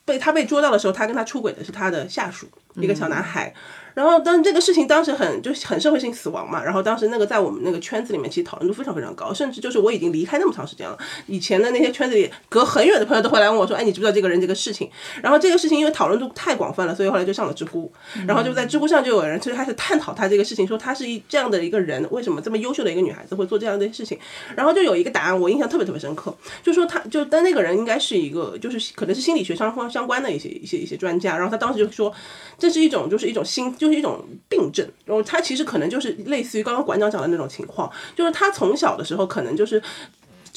[0.06, 3.54] 被他被捉到的时候，他跟他出轨的是他的下属，一个小男孩。
[3.98, 14.88] 然后，但这个事情当时很就很社会性死亡嘛，然后当时那个在我们那个圈子里面，其实讨论度非常非常高，甚至就是我已经离开那么长时间了，以前的那些圈子里隔很远的朋友都会来问我说，哎，你知不知道这个人这个事情？
[15.24, 17.92] 然后这个事情因为讨论度太广泛了，所以后来就上了知乎，
[18.28, 24.16] 然后就在知乎上就有人就开始探讨他这个事情，说他是一这样的一个人，为什么这么优秀的一个女孩子会做这样的事情？
[24.56, 26.32] 然后就有一个答案我印象特别特别深刻，
[26.62, 32.14] 就说他就但那个人应该是一个就是可能是心理学相关相关的一些一些一些专家，然后他当时就说
[32.60, 39.82] 这是一种就是一种心就就是一种病症，然后他其实可能就是类似于刚刚馆长讲的那种情况，就是他从小的时候可能就是。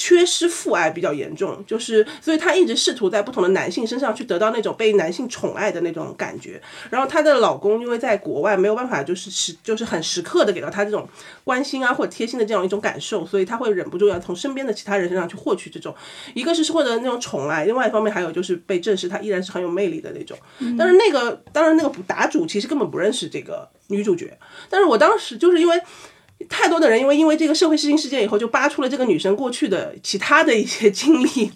[0.03, 6.59] 缺失父爱比较严重，就是所以她一直试图在不同的男性身上去得到那种被男性宠爱的那种感觉。
[6.89, 11.07] 然后她的老公因为在国外没有办法，就是时就是很时刻的给到她这种
[11.45, 15.95] 关心啊或者贴心的这样一种感受，所以她会忍不住要从身边的其他人身上去获取这种，
[16.33, 20.35] 一个是获得那种宠爱，另外一方面还有就是被证实她依然是很有魅力的那种。
[20.79, 24.39] 但是那个当然那个打主其实根本不认识这个女主角，
[24.71, 25.79] 但是我当时就是因为。
[26.49, 31.53] 太多的人因为因为这个社会事情事件以后，就扒出了这个女生过去的其他的一些经历，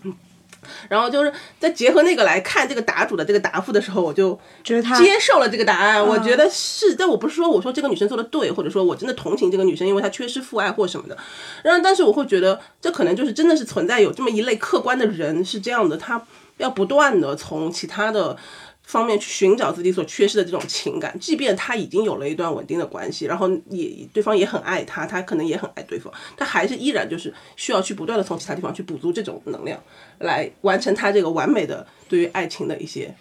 [0.89, 6.07] 然后就是再结合那个来看这个答主的这个答复的时候，我就觉得他接受了这个答案。
[6.07, 11.17] 我觉得是，但我不是说我说这个女生做的对，或者说我真的同情这个女生，因为她缺失父爱或什么的。
[11.63, 16.23] 然后，但是我会觉得这可能就是真的是存在有这么一类客观的人是这样的，他
[16.59, 18.37] 要不断的从其他的。
[18.85, 29.83] 方面去寻找自己所缺失的这种情感，即便他已经有了一段稳定的关系，然后也对方也很爱他，他可能也很爱对方，他还是依然就是需要去不断的从其他地方去补足这种能量，
[30.19, 33.15] 来完成他这个完美的对于爱情的一些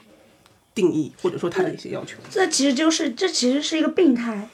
[0.75, 2.17] 定义，或者说他的一些要求。
[2.29, 4.49] 这其实就是这其实是一个病态。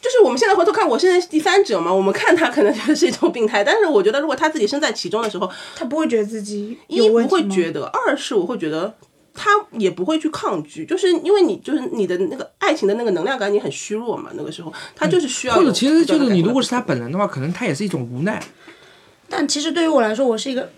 [0.00, 8.94] 就是我们现在回头看，我现在是第三者嘛，我们看他可能就是一种病态，但是我觉得如果他自己身在其中的时候，他不会觉得自己一不会觉得，二是我会觉得
[9.40, 18.42] 他也不会去抗拒，就是因为你就是你的那个爱情的那个能量感，你很虚弱嘛，那个时候他就是需要有或者其实就是你如果是是他本人的话，可能他也是一种无奈。
[19.28, 20.68] 但其实对于我来说，我是一个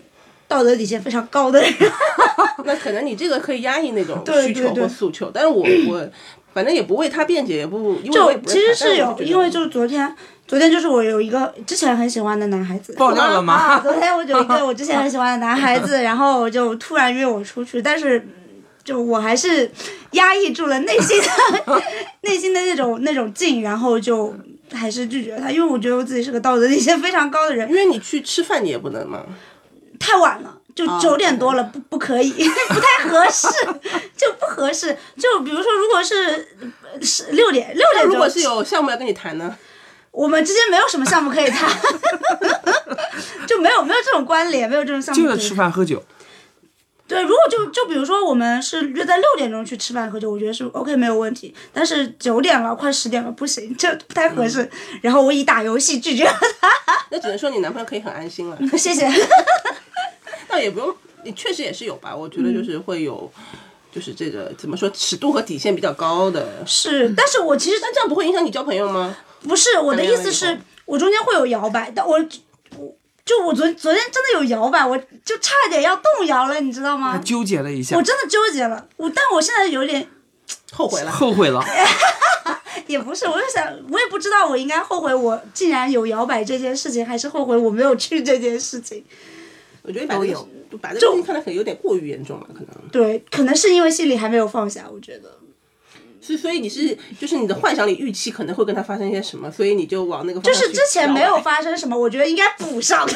[0.47, 1.73] 道德底线非常高的人。
[2.63, 4.83] 那可能你这个可以压抑那种对需求对对。
[4.83, 6.07] 或诉求，但是我我
[6.53, 13.53] 反正也不为他辩解，也不因为我就也不其实是有，因为就是昨天，昨天就是我有一个之前很喜欢的男孩子，爆料了吗？
[13.53, 18.27] 啊，昨天我有一个我之前很喜欢的男孩子， 然后就突然约我出去，但是
[18.83, 19.69] 就我还是
[20.11, 21.81] 压抑住了内心的
[22.21, 24.33] 内心的那种那种劲，然后就
[24.73, 29.23] 还是拒绝他，因为我觉得我自己是个道德底线非常高的人因，为你去吃饭你也不能嘛，
[29.99, 30.57] 太晚了。
[30.73, 33.45] 就哦九点多了，不不可以，不太合适，
[34.15, 34.97] 就不合适。
[35.17, 36.47] 就比如说，如果是
[36.93, 39.53] 呃是六点六点如果是有项目要跟你谈呢？
[40.11, 41.69] 我们之间没有什么项目可以谈，
[43.45, 45.37] 就没有没有这种关联，没有这种项目可以谈。
[45.37, 46.01] 就要吃饭喝酒。
[47.11, 51.53] 对，如果就就比如说我们是约在六点钟去吃饭喝酒，我觉得是 OK 没有问题。
[51.73, 54.69] 但是九点了，快十点了，不行，这不太合适。
[55.01, 56.33] 然后我以打游戏拒绝了
[57.11, 59.09] 那只能说你男朋友可以很安心了，他，谢谢。
[60.47, 60.95] 那也不用，
[61.25, 62.15] 你确实也是有吧？
[62.15, 63.29] 我觉得就是会有，
[63.93, 66.65] 就是这个怎么说，尺度和底线比较高的。
[66.65, 69.13] 是，但是我其实但这样不会影响你交朋友吗？
[69.43, 72.25] 不是我的意思是，我中间会有摇摆，但我我
[73.23, 77.17] 就我昨昨天真的有摇摆，我就差点要动摇了，你知道吗？
[77.23, 80.07] 纠结了一下我，真的纠结了，我但我现在有点
[80.71, 81.11] 后悔了。
[81.11, 81.63] 后悔了。
[82.87, 89.03] 也不是，我就想，我也不知道我应该后悔我竟然有摇摆这件事情，还是后悔我没有去这件事情。
[89.83, 95.37] 我觉得你把这个都有把这个东西看得很有点过于严重了，可能对，可能是因为心里还没有放下，我觉得。
[96.21, 103.07] 是，所以你是就是你的幻想里预期可能会跟他发生一些什么，所以你就往那个方向去就是之前没有发生什么，我觉得应该补上。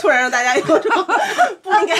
[0.00, 1.06] 突然让大家有种
[1.62, 1.96] 不应该，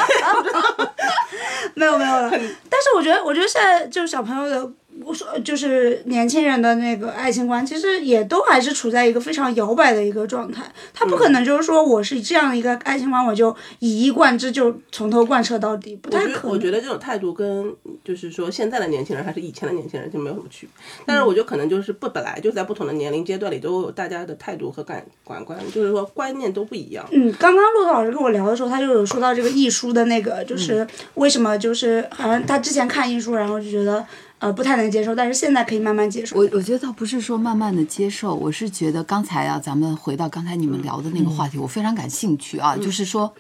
[1.75, 2.31] 没有没有了。
[2.31, 4.71] 但是我觉得，我觉得现在就是小朋友的，
[5.05, 10.63] 我说就是年轻人的那个爱情观，其实也都还是处在一个非常摇摆的一个状态。
[10.93, 16.51] 他不可能就是说我是这样一个爱情观，我就一以贯之，就从头贯彻到底，不太可能。
[16.51, 17.75] 我觉得这种态度跟
[18.05, 20.85] 就是说现在的年轻人还是以前的年轻人就没有什么区别。
[21.07, 27.07] 但是我觉得可能就是不本来就在不同的年龄阶段里都有大家的态度和感感官，就是说观念都不一样。
[27.11, 34.05] 嗯，刚刚骆驼老师跟我聊的时候，他就有说到这个艺书的那个，就是为什么就是好像他之前看艺书，然后就觉得
[34.41, 36.37] 呃不太能接受，但是现在可以慢慢接受。
[36.37, 43.33] 我我觉得倒不是说慢慢的接受，我是觉得刚才啊，咱们回到刚才你们聊的那个话题，我非常感兴趣啊，就是说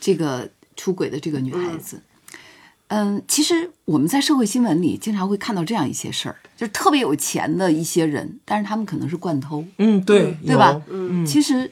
[0.00, 2.02] 这个出轨的这个女孩子。
[2.88, 10.82] 嗯，其实我们在社会新闻里经常会看到这样一些事儿，就是特别有钱的一些人，但是他们可能是惯偷，嗯，对，对吧有？
[10.90, 11.70] 嗯，其实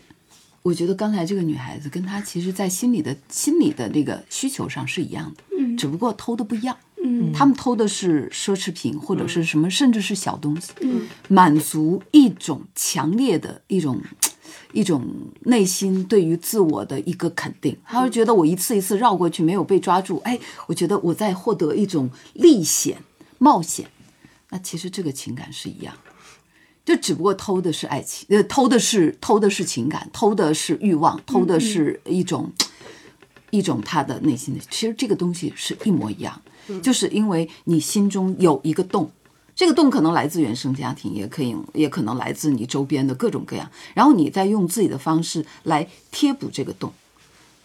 [0.62, 6.76] 我觉得刚才这个女孩子跟她其实，在心理的心理的这个需求上是一样的，嗯，只不过偷的不一样。
[7.06, 14.00] 嗯，他们偷的是奢侈品或者是什么，甚至是小东西，嗯，满足一种强烈的一种
[14.72, 15.06] 一种
[15.42, 17.76] 内心对于自我的一个肯定。
[17.84, 22.98] 他会觉得我一次一次绕过去没有被抓住，哎，我觉得我在获得一种历险
[23.38, 23.86] 冒险。
[24.50, 26.12] 那其实这个情感是一样的。
[26.84, 32.52] 就只不过偷的是爱情，呃，偷的是偷的是情感，偷的是欲望，偷的是一种、
[33.50, 34.60] 一种他的内心的。
[34.70, 36.40] 其实这个东西是一模一样，
[36.82, 39.10] 就是因为你心中有一个洞，
[39.54, 46.92] 这个洞可能来自原生家庭，也可以也可能来自你周边的各种各样，然后你再用自己的方式来贴补这个洞。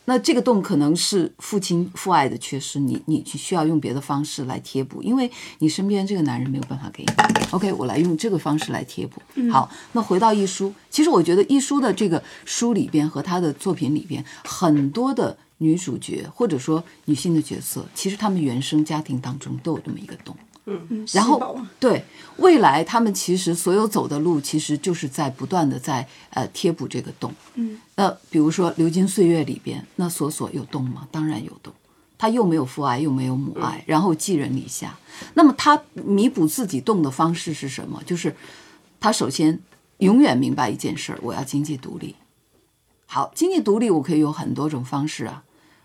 [0.05, 5.29] 那这个洞可能是父亲父爱的缺失，你你需要用别的方式来贴补，因为
[5.59, 7.11] 你身边这个男人没有办法给你。
[7.51, 9.21] OK，我来用这个方式来贴补。
[9.51, 20.35] 好，那回到一书，其实我觉得一书的这个书里边和他的作品里边，很多的女主角或者说女性的角色，其实她们原生家庭当中都有这么一个洞。
[20.65, 22.03] 嗯然后对
[22.37, 27.33] 未来，他们其实所有走的路，其实就是在不断的在呃贴补这个洞。
[27.55, 31.07] 嗯，那比如说《流金岁月》里边，那索索有洞吗？
[31.11, 31.73] 当然有洞。
[32.17, 34.95] 他又没有父爱，又没有母爱，然后寄人篱下。
[35.33, 38.01] 那么他弥补自己洞的方式是什么？
[38.05, 38.35] 就是
[38.99, 39.59] 他首先
[39.97, 42.15] 永远明白一件事儿：我要经济独立。
[43.07, 45.43] 好，经济独立我可以有很多种方式啊。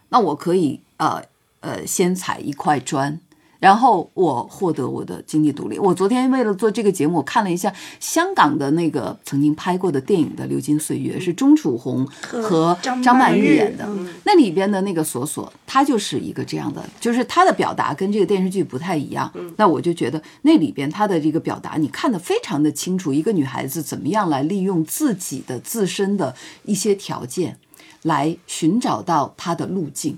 [0.08, 1.22] 那我可以呃
[1.60, 3.18] 呃先踩一块砖，
[3.58, 5.78] 然后我获得我的经济独立。
[5.78, 13.84] 我昨天为了做这个节目，我看了一下香港的那个曾经拍过的电影的《流金岁月》，是钟楚红和张张曼曼玉玉演的。
[13.88, 19.32] 嗯那里边的那个索索，她就是一个这样的，就是她的表达跟这个电视剧不太一样。
[19.56, 26.34] 那我就觉得那里边她的这个表达，你看得非常的清楚，一个女孩子怎么样来利用自己的自身的
[26.64, 27.56] 一些条件，
[28.06, 30.16] 来寻找到她的路径。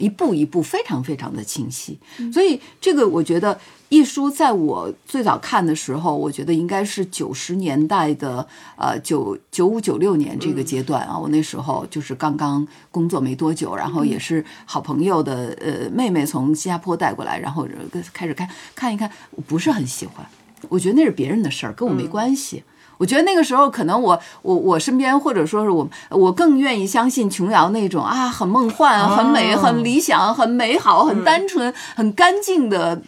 [0.00, 1.98] 一步一步非常非常的清晰。
[2.32, 3.60] 所以这个我觉得
[3.90, 17.68] 一书在我最早看的时候，我觉得应该是九十年代的呃九九五九六年这个阶段啊，我那时候就是刚刚工作没多久，然后也是好朋友的呃妹妹从新加坡带过来，然后
[18.14, 20.26] 开始看看一看，我不是很喜欢，
[20.70, 22.64] 我觉得那是别人的事儿，跟我没关系。
[23.00, 33.00] 我觉得那个时候可能我我我身边或者说是我我更愿意相信琼瑶那种啊很梦幻、很美、很理想、很美好、很单纯、很干净的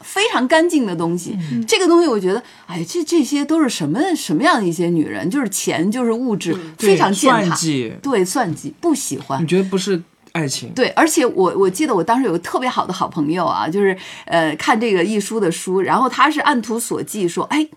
[0.00, 1.38] 非常干净的东西。
[1.68, 5.30] 这个东西我觉得，哎，这这些都是什么什么样的一些女人？
[5.30, 7.38] 就是钱，就是物质，非常践踏。
[7.38, 9.40] 算计，对，算计，不喜欢。
[9.40, 10.70] 你觉得不是爱情？
[10.74, 17.68] 对，而且我我记得我当时有个特别好的好朋友啊，就是呃看这个一书的书，然后他是按图索骥说，哎。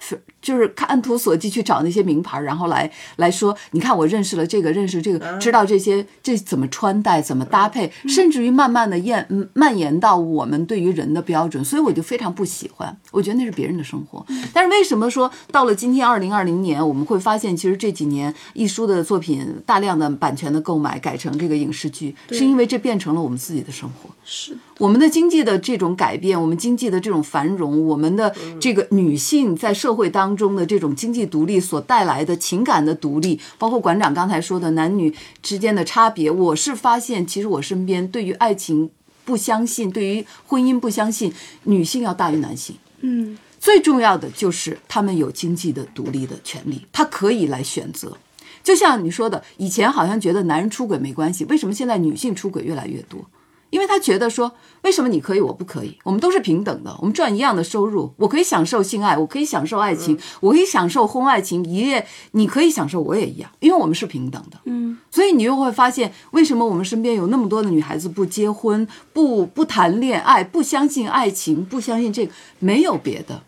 [0.00, 14.24] 是，就是看按图索骥去找那些名牌，然后来来说，你看我认识了这个，认识这个，知道这些这怎么穿戴，怎么搭配，甚至于慢慢的延蔓延到我们对于人的标准，所以我就非常不喜欢，我觉得那是别人的生活。
[14.52, 24.10] 但是为什么说到了今天二零二零年，我们会发现其实这几年艺书的作品大量的版权的购买改成这个影视剧，是因为这变成了我们自己的生活。
[24.24, 24.56] 是。
[24.78, 35.12] 我们的经济的这种改变，我们经济的这种繁荣，我们的这个女性在社会当中的这种经济独立所带来的情感的独立，包括馆长刚才说的男女
[35.42, 38.88] 之间的差别，我是发现，其实我身边对于爱情
[39.24, 41.32] 不相信，对于婚姻不相信，
[41.64, 42.76] 女性要大于男性。
[43.00, 48.16] 嗯，最重要的就是他们有经济的独立的权利，他可以来选择。
[48.62, 53.24] 就像你说的，以前好像觉得男人出轨没关系，为什么现在女性出轨越来越多？
[53.70, 54.50] 因为他觉得说，
[54.82, 55.96] 为什么你可以我不可以？
[56.04, 64.58] 我们都是平等的，我们赚一样的收入，我可以享受性爱，我可以享受爱情，我可以享受婚外情一夜，你可以享受，我也一样，因为我们是平等的。
[64.64, 72.32] 嗯，所以你又会发现，为什么我们身边有那么多的女孩子不结婚、不不谈恋爱、不相信爱情、不相信这个？
[72.60, 73.42] 没有别的，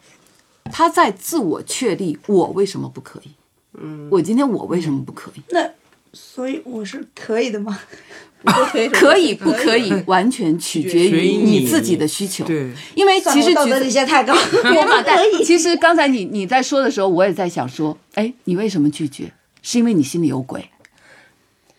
[0.65, 3.31] 她在自我确立，我为什么不可以？
[3.75, 5.43] 嗯，我今天我为什么不可以？
[5.51, 5.71] 那
[6.13, 7.79] 所以我是可以的吗？
[8.73, 12.43] 可以可以不可以，完全取决于你自己的需求。
[12.47, 14.33] 对，因为其实道德底线太高，
[14.65, 15.45] 我马可以。
[15.45, 19.31] 其实刚才你你在说的时候，我也在想说，哎，你为什么拒绝？
[19.61, 20.71] 是因为你心里有鬼？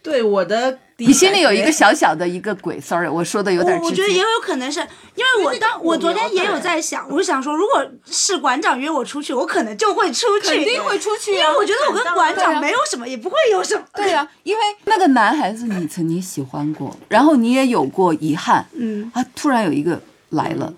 [0.03, 0.77] 对我的。
[1.07, 3.79] 你心里有一个小小的一个鬼，sorry，我说的有点。
[3.81, 4.79] 我觉得也有可能是
[5.15, 13.83] 因为我当我昨天也有在想，我想说，如果是馆长约我出去，我可能就会出去，肯定会出去，因为我觉得我跟馆长没有什么，也不会有什么。
[13.93, 20.73] 对呀，因为那个男孩子你曾经喜欢过，然后你也有过遗憾，嗯，啊，突然有一个来了，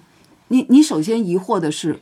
[0.47, 1.99] 你你首先疑惑的是。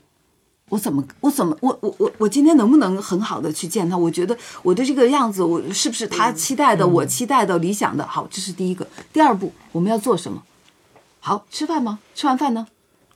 [0.72, 1.04] 我怎么？
[1.20, 1.56] 我怎么？
[1.60, 3.98] 我我我我今天能不能很好的去见他？
[3.98, 6.88] 我觉得我的这个样子，我是不是他期待的？
[6.88, 8.08] 我期待的理想的？
[8.08, 8.88] 好，这是第一个。
[9.12, 10.42] 第二步，我们要做什么？
[11.20, 12.00] 好，吃饭吗？
[12.16, 12.68] 吃完饭呢？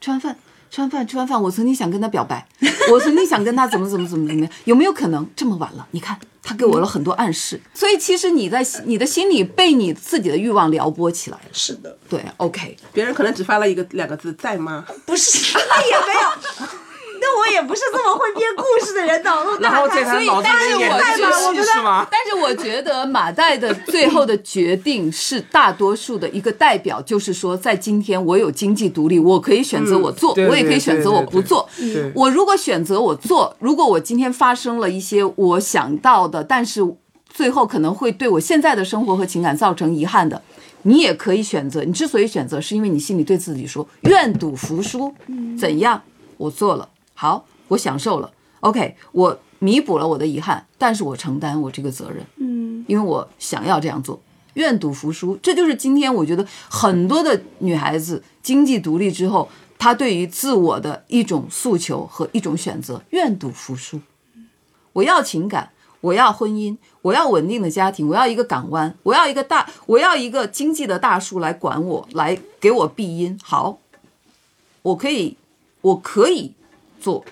[0.01, 0.37] 吃完饭，
[0.69, 1.41] 吃完饭，吃完饭。
[1.41, 2.45] 我曾经想跟他表白，
[2.91, 4.51] 我曾经想跟他怎么怎么怎么怎么样？
[4.65, 5.87] 有没有可能这么晚了？
[5.91, 7.61] 你看，他给我了很多暗示。
[7.73, 11.43] 所以其实你在你的心里被你自己的欲望撩拨起来了。
[11.53, 12.75] 是的，对，OK。
[12.91, 14.85] 别人可能只发了一个两个字，在吗？
[15.05, 16.84] 不是，也没有。
[17.26, 20.05] 那我也不是这么会编故事的人，脑洞大开。
[20.05, 31.67] 所以，但是我觉得，但是我觉得马代的最后的决定是大多数的一个代表，就是说，在今天我有经济独立，我可以选择我做，我也可以选择我不做。
[32.13, 36.82] 我如果选择我做，如果我今天发生了一些我想到的，但是
[37.28, 40.39] 最后可能会对我现在的生活和情感造成遗憾的，
[40.84, 41.84] 你也可以选择。
[41.84, 45.11] 你之所以选择，是因为你心里对自己说愿赌服输，
[45.57, 45.99] 怎样？
[46.38, 46.88] 我做了。
[47.16, 54.22] 好，我享受了，OK，我弥补了我的遗憾，但是我承担我这个责任，嗯，因为我想要这样做，
[54.55, 59.49] 愿赌服输，这就是今天我觉得很多的女孩子经济独立之后，
[59.80, 63.99] 她对于自我的一种诉求和一种选择，愿赌服输。
[64.93, 73.39] 我要情感，我要婚姻，我要稳定的家庭，我要一个港湾，我要一个大，我要一个经济的大叔来管我，来给我庇荫。
[73.41, 73.80] 好，
[74.82, 75.38] 我可以，
[75.82, 76.53] 我可以。
[77.05, 77.23] 做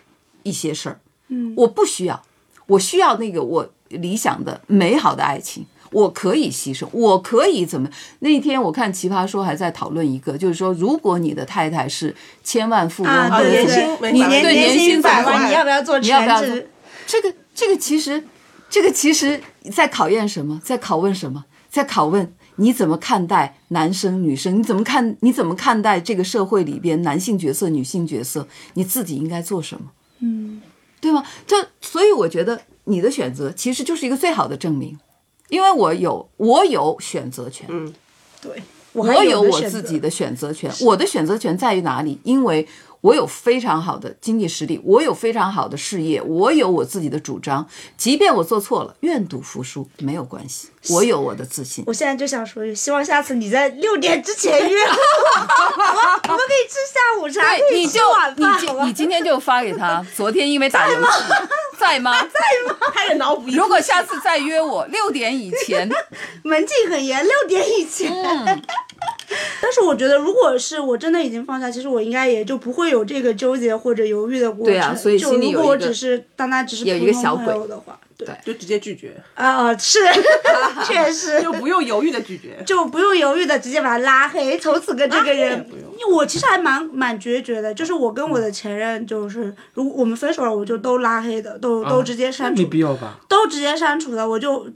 [0.43, 0.99] 一些事儿，
[1.29, 2.21] 嗯，我不需要，
[2.67, 7.89] 我需要那个我理想的美好的爱情，我可以牺牲，我可以怎么？
[8.19, 13.11] 那天我看奇葩说还在讨论一个，就是说，如果你的太太是千万富翁，
[13.49, 16.69] 年薪你年年薪百万，你要不要做全职？
[17.07, 18.23] 这个这个其实，
[18.69, 20.61] 这个其实在考验什么？
[20.63, 21.45] 在拷问什么？
[21.67, 22.31] 在拷问。
[22.57, 24.59] 你怎么看待男生女生？
[24.59, 25.15] 你怎么看？
[25.21, 28.47] 你怎么看待这个社会里边男性角色、女性角色？
[28.75, 29.91] 你自己应该做什么？
[30.19, 30.61] 嗯，
[31.01, 31.23] 对吗？
[31.45, 34.97] 这所以我觉得你的选择其实就是一个最好的证明，
[35.49, 37.67] 因为我有我有选择权。
[37.69, 37.93] 嗯，
[38.41, 38.61] 对，
[38.93, 40.71] 我有我自己的选择权。
[40.81, 42.19] 我的选择权在于哪里？
[42.23, 42.67] 因为
[43.01, 47.67] 我有非常好的经济实力，我有非常好的事业，我有我自己的主张。
[47.97, 51.83] 即便我做错了，愿赌服输没有关系，我有我的自信。
[51.87, 54.91] 我现在就想说，希望下次你在六点之前约我，
[56.27, 61.09] 我们可以吃下午茶，可对，以吃你就晚饭，你今你今天就发给他，昨天因为打游戏，
[61.79, 62.13] 在吗？
[62.93, 65.89] 开始脑补如果下次再约我六点以前，
[66.43, 68.11] 门禁很严，六点以前。
[68.11, 68.61] 嗯
[69.59, 74.73] 但是我觉得，如果是我真的已经放下，其实我应该也就不会有这个纠结或者犹豫的过程。
[74.73, 79.99] 对啊所以就心里有如果我一个只是当他只是有一普通朋个小鬼友的话，对对就直接拒绝，啊啊是，
[80.85, 82.61] 确实就不用犹豫的拒绝。
[82.65, 85.65] 就不用犹豫的直接把他拉黑，从此跟这个人。
[85.93, 93.19] 因为我其实还蛮蛮决绝的，就是我跟我的前任，就是如果我们分手了，我就都拉黑的，都、都直接删除没，必要吧？
[93.29, 94.67] 都直接删除的，我就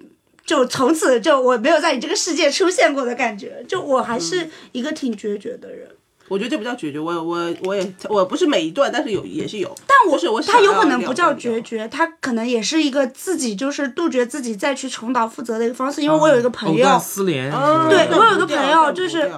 [0.45, 5.89] 就从此就我没有在你这个世界出现过的感觉，就我还是一个挺决绝的人。
[6.30, 9.73] 我觉得这不叫决绝，我我我也我不是每一段，但是有也是有。
[9.88, 16.01] 但我是我他有可能不叫决绝，他可能也是一个自己就是杜绝自己再去重蹈覆辙的一个方式。
[16.01, 19.32] 因为我有一个朋友，藕断丝连，嗯对我有一个朋友就是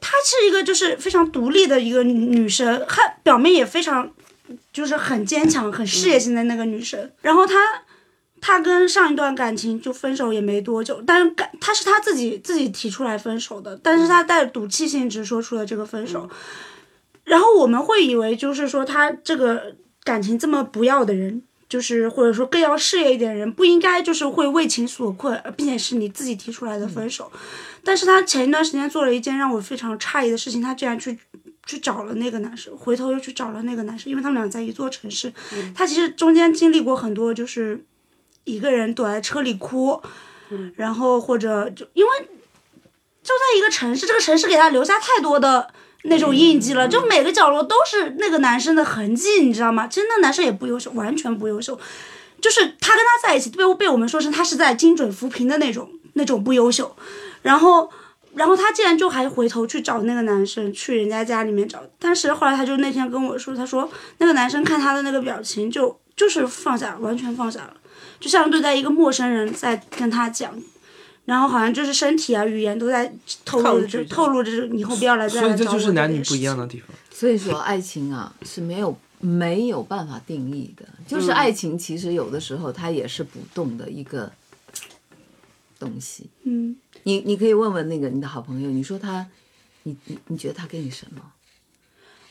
[0.00, 4.10] 她是一个就是非常独立的一个女生，她表面也非常
[4.72, 7.10] 就是很坚强、很事业心的那个女生。
[7.22, 7.54] 然后她
[8.46, 16.28] 她跟上一段感情就分手也没多久，但是感他是他自己自己提出来分手的，但是他带着赌气性质说出了这个分手。
[17.24, 21.42] 然后我们会以为就是说他这个感情这么不要的人。
[21.66, 27.32] 就是或者说更要事业一点的人，不应该就是会为情所困，并且是你自己提出来的分手。
[27.82, 31.18] 但是他前一段时间做了一件让我非常诧异的事情，他居然去
[31.66, 35.32] 去找了那个男生，回头又去找了那个男生，因为他们俩在一座城市。
[35.74, 37.84] 他其实中间经历过很多，就是
[38.44, 40.00] 一个人躲在车里哭，
[40.76, 42.10] 然后或者就因为
[43.22, 45.70] 就在一个城市，这个城市给他留下太多的。
[46.06, 49.86] 那种印记了，就每个角落都是那个男生的痕迹，你知道吗？
[49.86, 51.80] 其实那男生也不优秀，完全不优秀，
[52.42, 56.94] 就是他跟他在一起被被我们说成他是在精准扶贫的那种那种不优秀，
[57.40, 57.90] 然后
[58.34, 67.74] 然后他竟然就还回头去找那个男生，去人家家里面找，但是后来他就那天跟我说，他说那个男生看他的那个表情就就是放下了，完全放下了，
[68.24, 70.58] 就像对待一个陌生人在跟他讲。
[71.26, 73.12] 然后好像就是身体啊、语言都在
[73.44, 76.88] 透露着，透露着以后不要来再所以这来找我就是男女不一样的地方。
[77.10, 84.32] 所以说爱情啊是没有没有办法定义的，就是爱情其实有的时候它也是不动的一个
[85.78, 86.26] 东西。
[86.44, 89.26] 嗯，你你可以问问那个你的好朋友，你说他，
[89.82, 91.20] 你你你觉得他给你什么？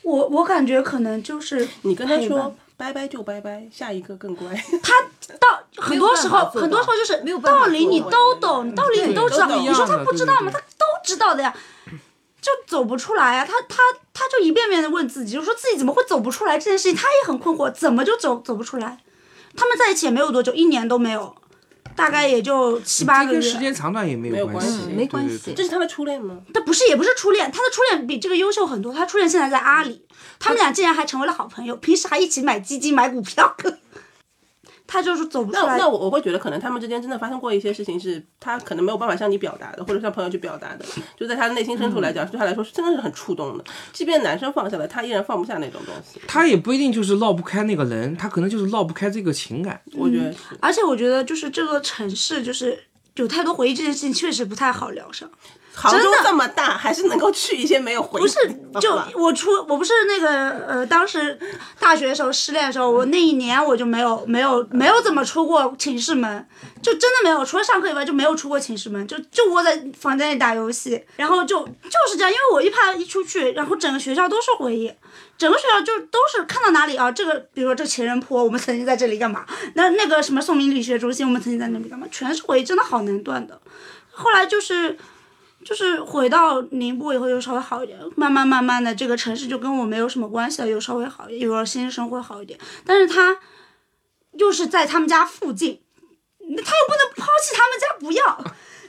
[0.02, 4.54] 我我感觉可能就是你跟他说拜拜就拜拜，下一个更乖。
[4.82, 4.92] 他
[5.40, 9.48] 到很多时候，很多时候就是没有道理你都懂，道理你都知道。
[9.48, 10.52] 你说他不知道吗？
[10.52, 11.56] 他都知道的呀，
[12.42, 13.46] 就走不出来啊。
[13.46, 13.78] 他他
[14.14, 18.98] 他就一遍遍的问自己，就说自己怎么会走不出来这件事情，他也很困惑，怎么就走走不出来？
[19.56, 21.34] 他们在一起也没有多久，一年都没有，
[21.96, 23.58] 大概也就七八个月跟时。
[23.60, 26.40] 间长短也没没有关关系，没关系这是他的初恋吗？
[26.54, 28.94] 他不是也不是初恋，他的初恋比这个优秀很多。
[28.94, 30.03] 他初恋现在在阿里，
[30.44, 33.56] 他们俩竟然还成为了好朋友，平时还一起买基金、买股票。
[34.86, 35.88] 他就是走不出来那那。
[35.88, 40.86] 我我会觉得，可能他们之间真的发生过一些事情，是他可能没有办法向你表达的，或者向朋友去表达的。
[41.18, 43.64] 就在他的内心深处来讲，对他来说是真的是很触动的。
[43.94, 46.20] 即便男生放下了，他依然放不下那种东西。
[46.28, 49.82] 他也不一定就是绕不开那个人，他可能就是绕不开这个情感。
[49.94, 50.40] 我觉得是。
[50.60, 52.78] 而且我觉得就是这个城市就是
[53.16, 55.32] 有太多回忆，这件事情确实不太好聊上。
[55.74, 58.36] 杭州这么大，还是能够去一些没有回忆不是。
[58.80, 61.38] 就我出我不是那个呃，当时
[61.80, 66.48] 大学的时候失恋的时候，我那一年我就没有没有没有怎么出过寝室门，
[66.82, 74.92] 就真的没有，除了上课以外就没有出过寝室门，就就窝在房间里打游戏，然后就就是这样，因为我一怕一出去，然后整个学校都是回忆。
[75.38, 79.46] 整个学校就都是看到哪里啊，这个比如说这情人坡，我们曾经在这里干嘛？
[79.74, 82.08] 那那个什么宋明理学中心，我们曾经在那里干嘛？
[82.12, 83.60] 全是回忆，真的好难断的。
[84.12, 84.98] 后来就是
[85.64, 92.60] 就是回到宁波以后又稍微好一点，慢慢慢慢的这个城市就跟我没有什么关系了，又稍微好一点，有了新生活好一点。
[92.86, 93.38] 但是他
[94.34, 95.82] 又是在他们家附近，
[96.40, 98.24] 他又不能抛弃他们家不要，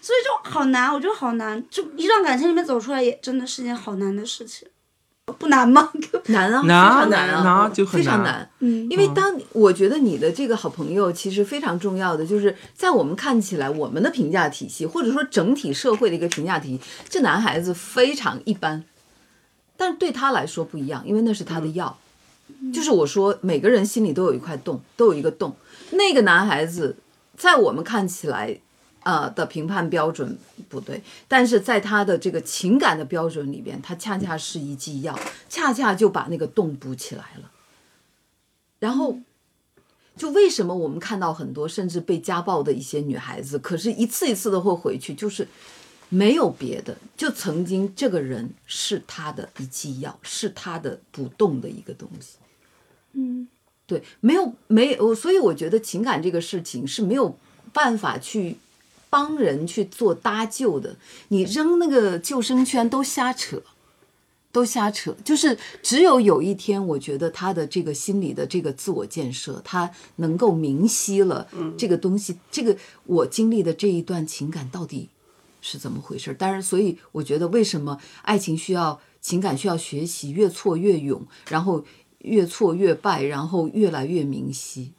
[0.00, 1.64] 所以就好难，我觉得好难。
[1.70, 4.66] 就一段感情里面走出来，也真的是件好难的事情，
[5.32, 5.90] 不难吗？
[6.28, 8.50] 难啊，难非常难啊，难就很难非常难。
[8.60, 18.84] 嗯，因为当我觉得你的这个好朋友其实非常重要的，就是在我们看起来，我们的评价体系或者说整体社会的一个评价体系，这男孩子非常一般，
[19.76, 21.98] 但是对他来说不一样，因为那是他的药。
[22.72, 25.56] 就是我说，每个人心里都有一块洞，都有一个洞。
[25.92, 26.96] 那个男孩子
[27.36, 28.58] 在我们看起来，
[29.04, 30.36] 呃的评判标准
[30.68, 37.50] 不对，但是在他的这个情感的标准里边，他恰恰是一剂药，恰恰就把那个洞补起来了。
[38.80, 39.18] 然后，
[40.16, 45.46] 就为什么我们看到很多甚至被家暴的一些女孩子，可是一次一次的会回去，就是
[46.08, 52.36] 没有别的，就曾经这个人是他的一剂药，是他的补洞的一个东西。
[53.12, 53.48] 嗯，
[53.86, 57.38] 对，没有没有，所以我觉得情感这个事情是没有
[57.72, 58.58] 办法去
[59.14, 60.96] 帮人去做搭救的。
[61.28, 63.62] 你扔那个救生圈都瞎扯，
[64.50, 65.14] 都瞎扯。
[65.24, 71.46] 就是只有有一天，我觉得他的这个心理的这个自我建设，他能够明晰了
[71.78, 75.08] 这个东西，这个我经历的这一段情感到底
[75.60, 76.34] 是怎么回事儿。
[76.34, 81.84] 当然，所以我觉得为什么爱情需要情感需要学习，越挫越勇，然后。
[82.24, 84.92] 越挫越败，然后越来越明晰，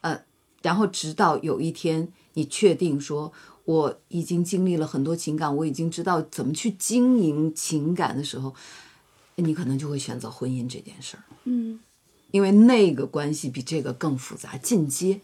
[0.00, 0.22] 呃，
[0.62, 3.32] 然后直到有一天你确定说
[3.64, 8.54] 我已经经历了很多情感，我已经知道怎么去经营情感的时候，
[9.36, 11.24] 你可能就会选择婚姻这件事儿。
[11.44, 11.80] 嗯，
[12.30, 15.20] 因为那个关系比这个更复杂，进阶。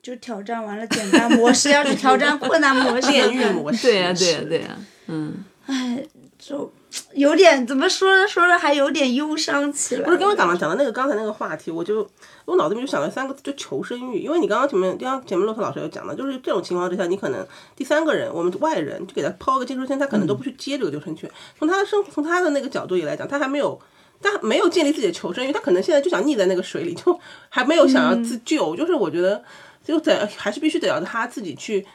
[0.00, 3.10] 就挑战完了简单模式，要去挑战困难模式。
[3.10, 3.88] 炼狱模式。
[3.88, 4.78] 对呀，对呀，对呀，
[5.08, 5.44] 嗯。
[5.66, 6.06] 哎，
[6.38, 6.72] 就。
[7.14, 10.02] 有点怎么说着说着还有点忧伤起来。
[10.04, 12.08] 不是，刚刚讲了讲的那个刚才那个话题，我就
[12.44, 14.20] 我脑子里面就想了三个字，就求生欲。
[14.20, 21.30] 因为你刚刚前面，刚刚前面骆驼老师有讲的，就是这种情况之下，你可能第三个人，我们外人就给他抛个救生圈，他可能都不去接这个救生圈。
[21.58, 23.80] 从他的生，从他的那个角度也来讲，他还没有，
[24.22, 27.18] 他没有建立自己的求生欲，他可能现在就想溺在那个水里，就
[27.48, 28.76] 还没有想要自救。
[28.76, 29.42] 就是我觉得，
[29.84, 31.86] 就得还是必须得要他自己去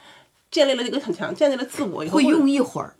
[0.50, 2.94] 建立了一个很强，建立了自我以后，会用一会儿。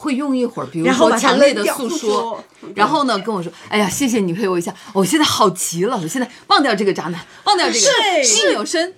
[0.00, 2.42] 会用一会儿，比如说强烈的诉说，
[2.74, 8.94] 然后呢跟我说：“哎呀，谢谢你陪我一下，我现在好极了，我现在忘掉这个渣男，忘掉这个是心有深。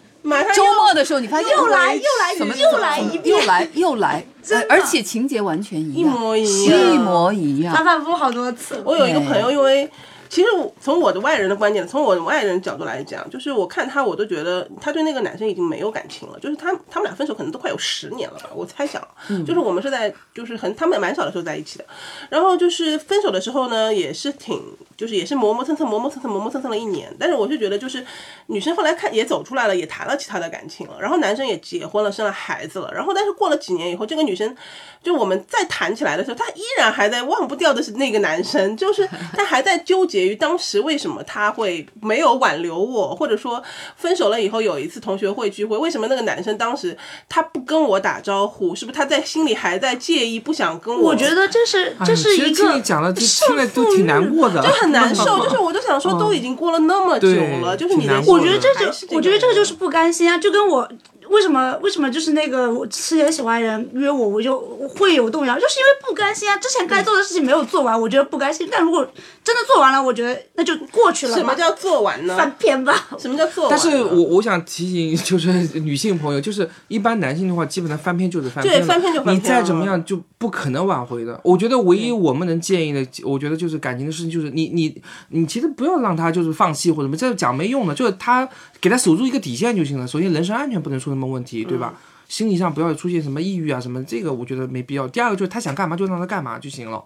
[0.55, 4.23] 周末的时候你发现又来又来怎么又来一遍，又来又来，
[4.69, 8.83] 而且情节完全一样，一模一样，一模一样，反反复复好多次。
[8.85, 9.91] 我有一个朋友，因为。
[10.31, 10.49] 其实
[10.81, 16.39] 从我的外人的观点，从我的外人角度来讲，就是我看他，我都觉得他对那个男生已经没有感情了。
[16.39, 19.03] 就是他他们俩分手可能都快有十年了吧，我猜想。
[19.45, 21.85] 就是我们是在就是很他们蛮小的时候在一起的，
[22.29, 24.63] 然后就是分手的时候呢，也是挺
[24.97, 27.13] 就是也是磨磨蹭蹭磨磨蹭蹭磨磨蹭蹭了一年。
[27.19, 28.07] 但是我就觉得就是
[28.47, 32.89] 女生后来看也走出来了，也谈了其他的感情了，然后男生也结婚了，生了孩子了。
[32.95, 34.57] 然后但是过了几年以后，这个女生
[35.03, 40.20] 就我们再谈起来的时候，她依然还在忘不掉的是那个男生，就是她还在纠结。
[40.27, 43.63] 于当时为什么他会没有挽留我，或者说
[43.97, 46.97] 分手了以后有一次同学会聚会，为什么那个男生当时
[47.29, 48.75] 他不跟我打招呼？
[48.75, 51.11] 是不是他在心里还在介意，不想跟我？
[51.11, 55.25] 我觉得这是这是一个你讲了听了都挺难过的，就很难受。
[55.45, 57.29] 就是我就想说，都已经过了那么久
[57.63, 60.89] 了，就是你的，我觉得这就我觉得这个就是不甘心啊，就跟我。
[61.31, 61.77] 为什么？
[61.81, 64.59] 为什么就是那个我之前喜欢人约我，我就
[64.89, 66.57] 会有动摇，就是因为不甘心啊。
[66.59, 68.69] 之前该做的事情没有做完，我觉得不甘心。
[68.71, 69.07] 但如果
[69.43, 71.35] 真的做完了，我觉得那就过去了。
[71.37, 72.37] 什么叫做完呢？
[72.37, 73.09] 翻篇吧。
[73.19, 73.71] 什么叫做完？
[73.71, 78.81] 但是我我想提醒，就是女性朋友，就是一般男性的话，基本上翻篇就是翻篇。
[78.81, 79.37] 对，翻篇就翻篇。
[79.37, 81.41] 你再怎么样就不可能挽回的。
[81.45, 88.49] 我觉得唯一我们能建议的，我觉得就是感情的事情，就是你你你其实不要让他就是放弃或者什么，这讲没用的，就是他
[88.81, 90.07] 给他守住一个底线就行了。
[90.07, 91.95] 首先人身安全不能出什么问题，对吧？
[92.29, 95.09] 心理上不要出现什么抑郁啊什么，这个我觉得没必要。
[95.09, 97.03] 第二个就是他想干嘛就让他干嘛就行了，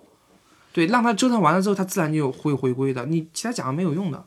[0.72, 3.06] 对，让他折腾完了之后，他自然就会回归的。
[3.06, 4.22] 你其他讲没有用的，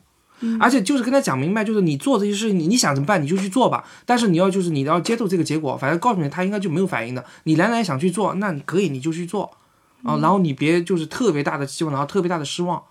[0.58, 3.84] 而且就是跟他讲明白，就是你做这些事情，你你想怎么办你就去做吧。
[4.04, 7.24] 但是你要就是你要接受这个结果，反正告诉你他应该就没有反应的。
[7.44, 9.50] 你仍然想去做，那你可以你就去做
[10.02, 12.82] 啊，然后你别就是特别大的期望，然后特别大的失望，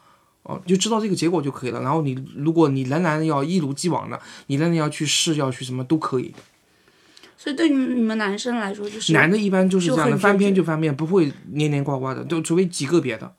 [0.47, 1.81] 哦，就知道这个结果就可以了。
[1.81, 4.17] 然后你如果你仍然要一如既往的，
[4.47, 6.33] 你仍然要去试，要去什么都可以。
[7.37, 13.31] 所以对于你们男生来说，就是男的一般就是这样的，翻篇就翻篇，不会黏黏呱呱的，就除非极个别的。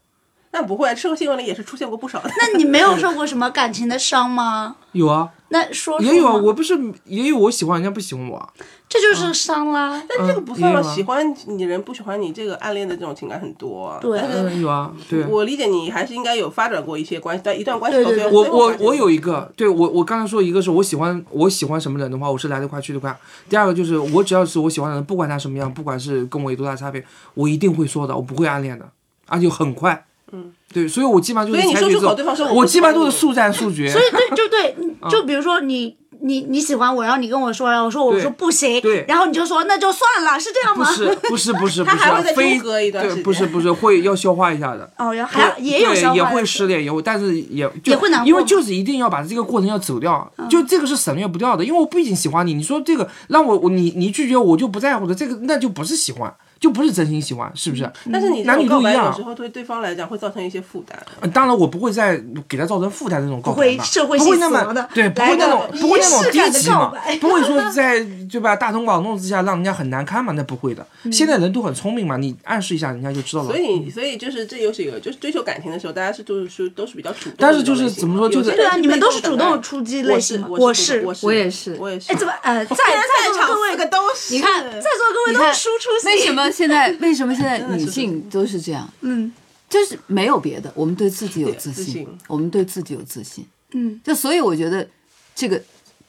[0.50, 2.30] 那不会，社会新闻里也是出现过不少的。
[2.38, 4.76] 那你没有受过什么感情的伤吗？
[4.92, 5.30] 有啊。
[5.50, 8.52] 那说也有啊，我不是也有我喜欢人家不喜欢我，
[8.86, 10.02] 这就是伤啦。
[10.06, 13.98] 但这个不算了，喜欢你人不喜欢你，这个暗恋的这种情感很多。
[13.98, 14.20] 对，
[14.60, 14.92] 有啊。
[15.08, 18.12] 对，我理解你还是应该有发展过一些关系，但一段关系中。
[18.30, 23.16] 我我我有一个，对我我刚才说一个是我喜欢我喜欢什么人的话，我是来得快去得快。
[23.48, 28.86] 第二个就是我只要是我喜欢的人，不管他什么样，不管是跟我有多大差别，我一定会说的，我不会暗恋的，
[29.26, 30.04] 而且很快。
[30.32, 30.52] 嗯。
[30.72, 33.88] 对，所以我基本上就是所以你说出口，对方说，我基本上都是速战速决。
[33.92, 34.76] 所以对，就对，
[35.10, 40.84] 就比如说你你你喜欢我，然后你跟我说，然后我说我说不行，对然后你就说那就算了，是这样吗？
[40.84, 44.90] 不是不是 不是他还会再是，非中隔一段时对间不是不是会要消化一下的。
[44.98, 51.64] 哦，然后还要也有消化也会失恋，也会，但是也就也会难过因为就是一定要把这个过程要走掉，就这个是省略不掉的。
[51.64, 57.90] 因为我不仅喜欢你，你说这个让我我你你拒绝我，我就不在乎的，这个那就不是喜欢，就不是真心喜欢，是不是？
[58.12, 60.98] 但是你男种告白有女都一样时候对对方来讲会造成一些负担。
[61.20, 68.00] 呃当然，我不会再给他造成负担这种告白会嘛社会不会那性死亡的么对，不会那种不会那种低级嘛，不会说在
[68.30, 70.86] 对吧大庭广众之下让人家很难堪嘛，那不会的。
[71.04, 73.48] 嗯现在人都很聪明嘛，你暗示一下人家就知道了。
[73.48, 82.12] 所以，所以就是这又是一个，就是追求感情的时候，大家是就是说都是比较主动的但是就是怎么说就是对啊，你们都是主动出击类型我是，我是我也是我也是。
[82.12, 88.88] 哎，怎么呃，在在座各位个都是，你看在座各位都是输出型，为什么现在为什么现在 女性都是这样？
[89.00, 89.32] 嗯。
[89.68, 92.08] 就是没有别的，我们对自己有自信，自信。
[92.26, 93.44] 我们对自己有自信。
[93.72, 94.00] 嗯。
[94.02, 94.88] 就所以我觉得
[95.34, 95.62] 这个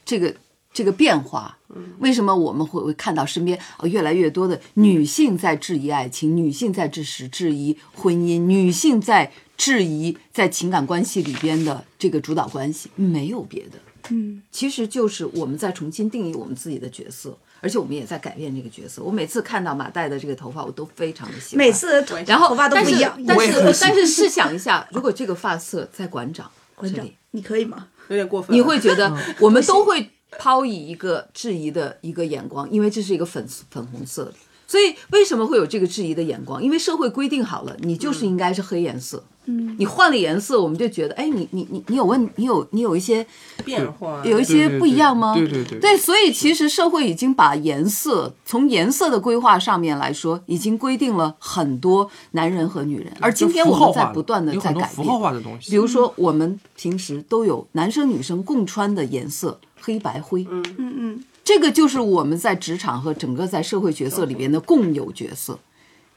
[0.05, 0.33] 这个
[0.71, 1.57] 这个变化，
[1.99, 13.77] 为什么我们会会看到身边呃越来越多的女性在质疑爱情，女性在质疑质疑婚姻，女性在质疑在情感关系里边的这个主导关系，没有别的，
[14.11, 17.37] 嗯，其实就是我们在重新定义我们自己的角色。
[17.61, 19.01] 而且我们也在改变这个角色。
[19.01, 21.65] 我每次看到马代的这个头发，我都非常的喜欢。
[21.65, 23.23] 每次然后头发都但是不一样。
[23.27, 27.87] 但是但是试想一下，如果这个发色在馆长馆长这里，，你可以吗？
[28.07, 28.55] 有点过分。
[28.55, 34.33] 你会觉得我们都会抛以一个质疑的一个眼光，因为这是一个粉粉红色的。
[34.67, 36.61] 所以为什么会有这个质疑的眼光？
[36.63, 39.23] 因为社会规定好了，你就是应该是黑颜色。
[39.38, 39.38] 嗯，
[39.77, 43.25] 你换了颜色，我们就觉得，哎，你你你你有问，你有你有一些
[43.65, 45.33] 变化，有一些不一样吗？
[45.33, 54.87] 对对对对，所以其实社会已经把颜色从颜色的规划上面来说，已经规定了很多男人和女人，而今天我们在不断的在改变。
[54.87, 55.69] 很多符号化的东西。
[55.71, 60.45] 比如说，我们平时都有男生女生共穿的颜色，黑白灰。
[60.49, 65.59] 嗯嗯嗯，这个就是我们在职场和整个在社会角色里边的共有角色。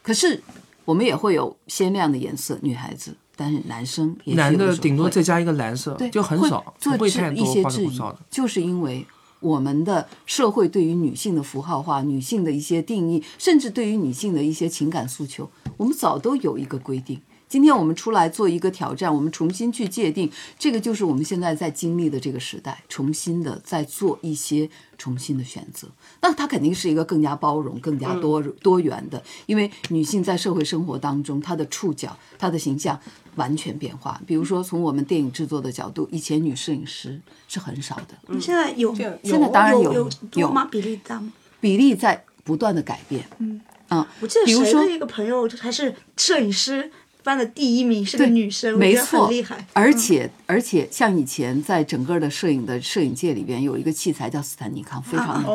[0.02, 0.42] 可是
[0.84, 9.04] 我们也会有鲜亮的颜色，女孩子，但是男生男的顶多再加一个蓝色对，就很少，做不会质一太多花里些质疑就是因为
[9.40, 17.20] 我们的社会对于女性的符号化、女性的一些定义，甚至对于女性的一些情感诉求，我们早都有一个规定。
[17.52, 25.86] 今天我们出来做一个挑战，我们重新去界定，这个就是我们现在在经历的这个时代，重新的在做一些重新的选择。
[26.22, 32.98] 那它肯定是一个更加包容、更加多、多元的，因为女性在社会生活当中，她的触角、她的形象
[33.34, 34.18] 完全变化。
[34.26, 40.66] 比如说，从我们电影制作的角度，以前女摄影师是很少的，你现在有现在当然有有有吗？
[40.70, 41.30] 比例大吗？
[41.60, 43.26] 比例在不断的改变。
[43.36, 46.90] 嗯啊，我记得比如说谁的一个朋友还是摄影师
[47.22, 49.66] 班的第一名，是个女生，没错，很厉害。
[49.72, 55.46] 而且、而且，像以前在整个的摄影的摄影界里边，有一个器材叫斯坦尼康，非常的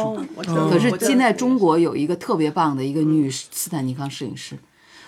[0.43, 0.69] 重。
[0.69, 4.57] 可是现在中国有一个特别棒的一个女斯坦尼康摄影师，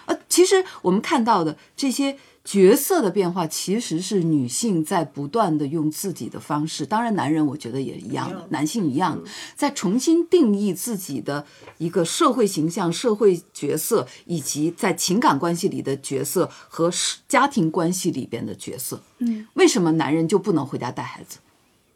[0.05, 2.17] 呃，其实我们看到的这些
[2.49, 11.45] 角色的变化，其实是女性在不断的用自己的方式，当然男人我觉得也一样的，男性一样的，在重新定义自己的
[11.77, 16.91] 一个社会形象、社会角色，以及在情感关系里的角色和
[17.27, 18.99] 家庭关系里边的角色。
[19.19, 21.37] 嗯，为什么男人就不能回家带孩子？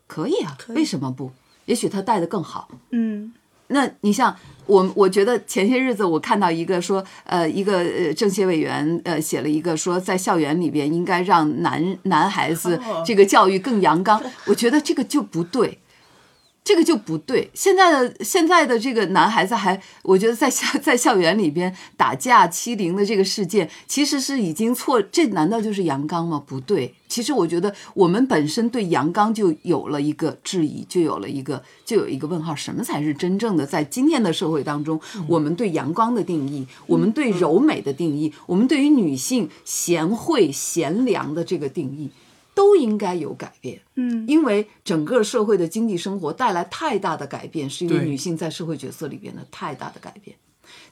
[0.05, 1.31] 可以啊，为什么不？
[1.65, 2.69] 也许他带的更好。
[2.91, 3.33] 嗯，
[3.73, 4.33] 那你像
[4.65, 15.79] 我，我觉得前些日子我看到一个说，呃，一个呃政协委员呃写了一个说，在校园里边应该让男男孩子哦这个教育更阳刚，我觉得这个就不对。
[16.63, 26.41] 这个就不对，现在的现在的这个男孩子还，我觉得在校 在校园里边打架欺凌的这个事件，其实是已经错，这难道就是阳刚吗？
[26.45, 34.97] 不对，其实我觉得我们本身对阳刚就有了一个质疑，就有了一个就有一个问号，什么才是真正的在今天的社会当中，
[35.27, 42.09] 我们对阳光的定义，我们对柔美的定义，我们对于女性贤惠贤良的这个定义。
[42.55, 50.35] 都应该有改变，嗯，因为整个社会的经济生活带来太大的改变，是因为女性在社会角色里边的太大的改变。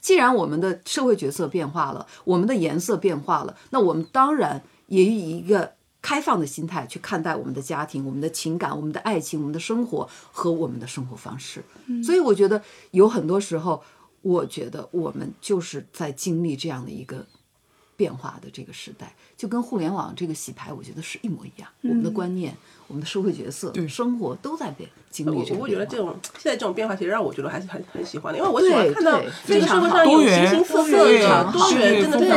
[0.00, 11.62] 既然我们的社会角色变化了，我们的颜色变化了，那我们当然也以一个开放的心态去看待我们的家庭、我们的情感、我们的爱情、我们的生活和我们的生活方式。
[12.04, 12.60] 所以我觉得
[12.90, 13.82] 有很多时候，
[14.20, 17.24] 我觉得我们就是在经历这样的一个
[17.96, 21.68] 变化的这个时代，就跟互联网这个洗牌，我觉得是一模一样。
[21.82, 22.54] 我们的观念、
[22.88, 32.28] 我我们的社会角色、生活都在变，经历这个我觉得这种现在这种变化，其实让我觉得还是很很喜欢的，因为我喜欢看到这个社会上有形形色色的多元，真的对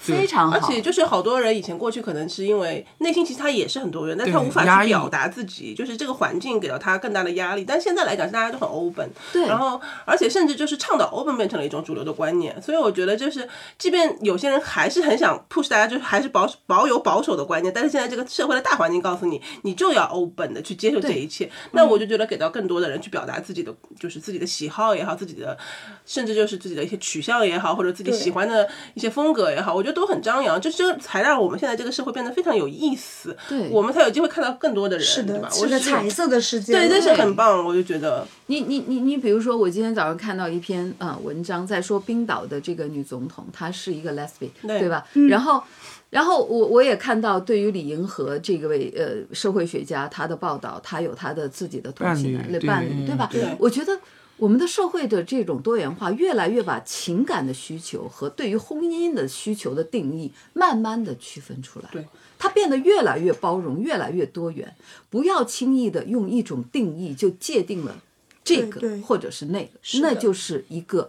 [0.00, 7.64] 非常好，而且就是好多人以前过去可能是因为内心其实他也是很多元，但他无法去表达自己，就是这个环境给了他更大的压力。
[7.64, 12.60] 但现在来讲，大家都很 open，对然后而且甚至就是倡导 open 变成了一种主流的观念。
[12.60, 21.50] 所以我觉得就是，即便有些人还是很想 push 大家，就是还是保保有保守的观念，但是现在这个社会的大环境告诉你，你就要 open 的去接受这一切。
[21.72, 25.56] 那我就觉得给到更多的人去表达自己的，就是自己的喜好也好，自己的
[26.04, 33.36] 甚至就是自己的一些取向也好，或者自己喜欢的一些风格也好，我觉得都很张扬，就这才让我们现在这个社会变得非常有意思。
[33.48, 35.48] 对我们才有机会看到更多的人，是的，对吧？
[35.50, 36.72] 是个我是彩色的世界。
[36.72, 45.06] 对，这是很棒，我就觉得你你你你，比如说，我今天早上看到一篇呃文章，在说冰岛的这个女总统，她是一个 lesbian，对吧？
[45.28, 45.62] 然后，
[46.10, 53.28] 然后我我也看到对于李银河这个位呃社会学家他的报道，他有他的自己的同性伴侣对恋伴侣，嗯对吧？
[53.32, 53.98] 对我觉得
[54.36, 61.88] 我们的社会的这种多元化，越来越把情感的需求和对于婚姻的需求的定义，慢慢的区分出来。
[61.92, 62.06] 对。
[62.36, 64.74] 它变得越来越包容，越来越多元。
[65.08, 67.96] 不要轻易的用一种定义就界定了
[68.42, 69.70] 这个或者是那个，
[70.02, 71.08] 那就是一个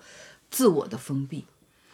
[0.50, 1.44] 自我的封闭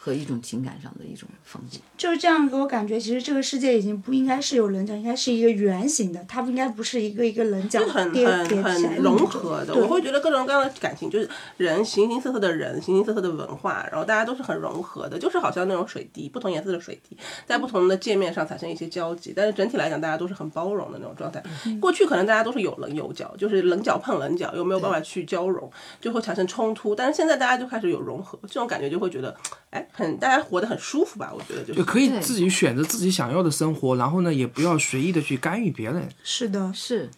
[0.03, 1.79] 和一种情感上的一种风景。
[1.95, 9.75] 就是这样给我感觉，其实这个世界已经不应该是有棱角，应该是一个圆形的，它不应该不是一个一个棱角就很很很融合的。
[9.75, 21.43] 我会觉得各种各样的感情，就是人形形色色的人，形形色色的文化，然后大家都是很融合的，就是好像那种水滴，不同颜色的水滴，在不同的界面上产生一些交集，但是整体来讲，大家都是很包容的那种状态。
[21.79, 26.95] 过去可能大家都是有棱有角，就是棱角碰棱角，又没有办法去交融，就会产生冲突。
[26.95, 29.35] 但是现在大家就开始有融合，这种感觉就会觉得，
[29.69, 31.31] 哎，很大家活得很舒服吧？
[31.33, 36.07] 我觉得就是就可以自己选择自己想要的生活，然后呢，也不要随意的去干预别人。
[36.23, 37.09] 是的，是，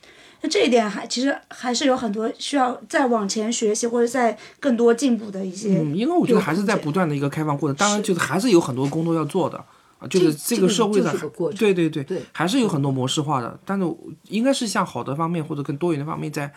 [0.41, 5.77] 那这一点还其实还是有很多需要再往前学习或者再更多进步的一些。
[5.77, 9.63] 嗯，因为我觉得还是在不断的一个开放过程，当然就是还是有很多工作要做的。
[9.99, 13.85] 啊，就是这个社会上这个就是个过程对对对对还是有很多模式化的，但是
[14.27, 16.51] 应该是向好的方面或者更多元的方面在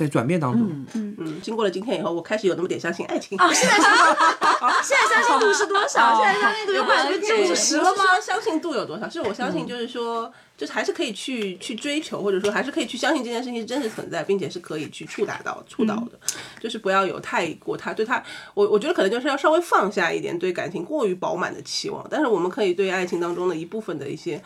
[0.00, 0.86] 在转变当中。
[0.94, 3.38] 嗯，经过了今天以后，我开始有那么点相信爱情。
[3.38, 3.84] 哦，现在相
[4.82, 6.20] 现在相信度是多少？
[6.22, 8.18] 现在相信度有百分之对五十了吗？
[8.20, 9.08] 相信度有多少？
[9.08, 16.18] 是我相信，就是说，就是还是可以去去追求，或者说还是可以去相信这件事情是真实存在，并且是可以去触达到、触到的。
[16.58, 18.22] 就是不要有太过他对他，
[18.54, 24.42] 我我觉得可能就是要稍微放下一点对感情过于饱满的期望，但是我们可以对爱情当中的一部分的一些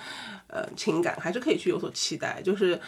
[0.49, 2.81] 呃情感，还是可以去有所期待，就是。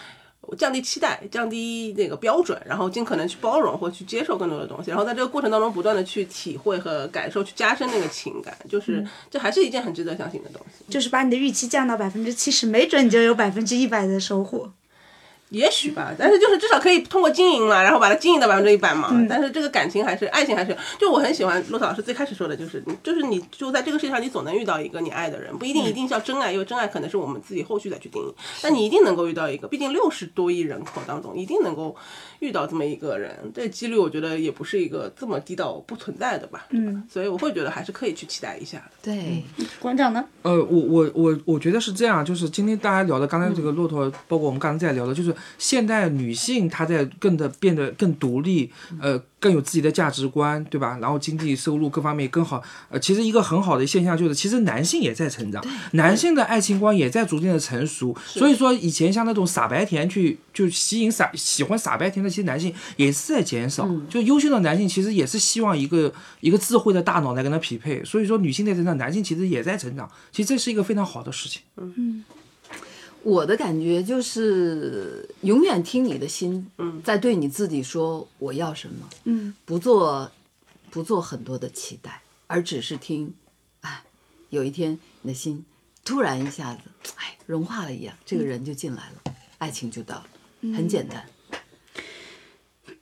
[0.54, 10.84] 降低期待，降低那个标准，然后尽可能去包容或去接受更多的东西，然后在这个过程当中不断的去体会和感受，去加深那个情感，就是这还是一件很值得相信的东西。
[10.92, 14.70] 就是把你的预期降到百分之七十，没准你就有百分之一百的收获。
[15.50, 19.12] 也许吧，但是就是至少可以通过经营嘛，然后把它经营到百分之一百嘛。
[19.28, 28.34] 但是这个感情还是爱情还是，就我很喜欢骆驼老师最开始说的，就是你就是你就在这个世界上，你总能遇到一个你爱的人，不一定一定是要真爱，因为真爱可能是我们自己后续再去定义。
[28.60, 31.94] 但你一定能够遇到一个，毕竟六十多亿人口当中，一定能够
[32.40, 36.66] 遇到这么一个人，这几率我觉得也不是一个这么低到不存在的吧。
[36.70, 38.90] 嗯，所以我会觉得还是可以去期待一下的。
[39.02, 39.42] 对，
[39.80, 40.24] 馆长呢？
[40.42, 50.98] 呃，我我我我觉得是这样，就是今天大家聊的，刚才这个骆驼，包括我们刚才在聊的，就是现代女性她在更的变得更独立，呃，更有自己的价值观，对吧？
[51.00, 58.12] 然后经济收入各方面更好，呃，其实一个很好的现象就是，其实男性也在成长，男性的爱情观也在逐渐的成熟。
[58.26, 68.02] 所以说，以前像那种傻白甜去就吸引傻喜欢傻白甜的这些男性也是在减少，就优秀的男性其实也是希望一个一个智慧的大脑来跟他匹配。
[68.02, 71.62] 所以说，女性在成长，男性其实也在成长，其实这是一个非常好的事情。
[73.26, 76.70] 我的感觉就是永远听你的心，
[77.02, 80.30] 在对你自己说我要什么，嗯，不做
[80.90, 83.34] 不做很多的期待，而只是听，
[83.80, 84.04] 哎，
[84.50, 85.64] 有一天你的心
[86.04, 86.82] 突然一下子，
[87.16, 90.26] 哎，融化了一样，这个人就进来了，爱情就到了，
[90.76, 91.26] 很简单。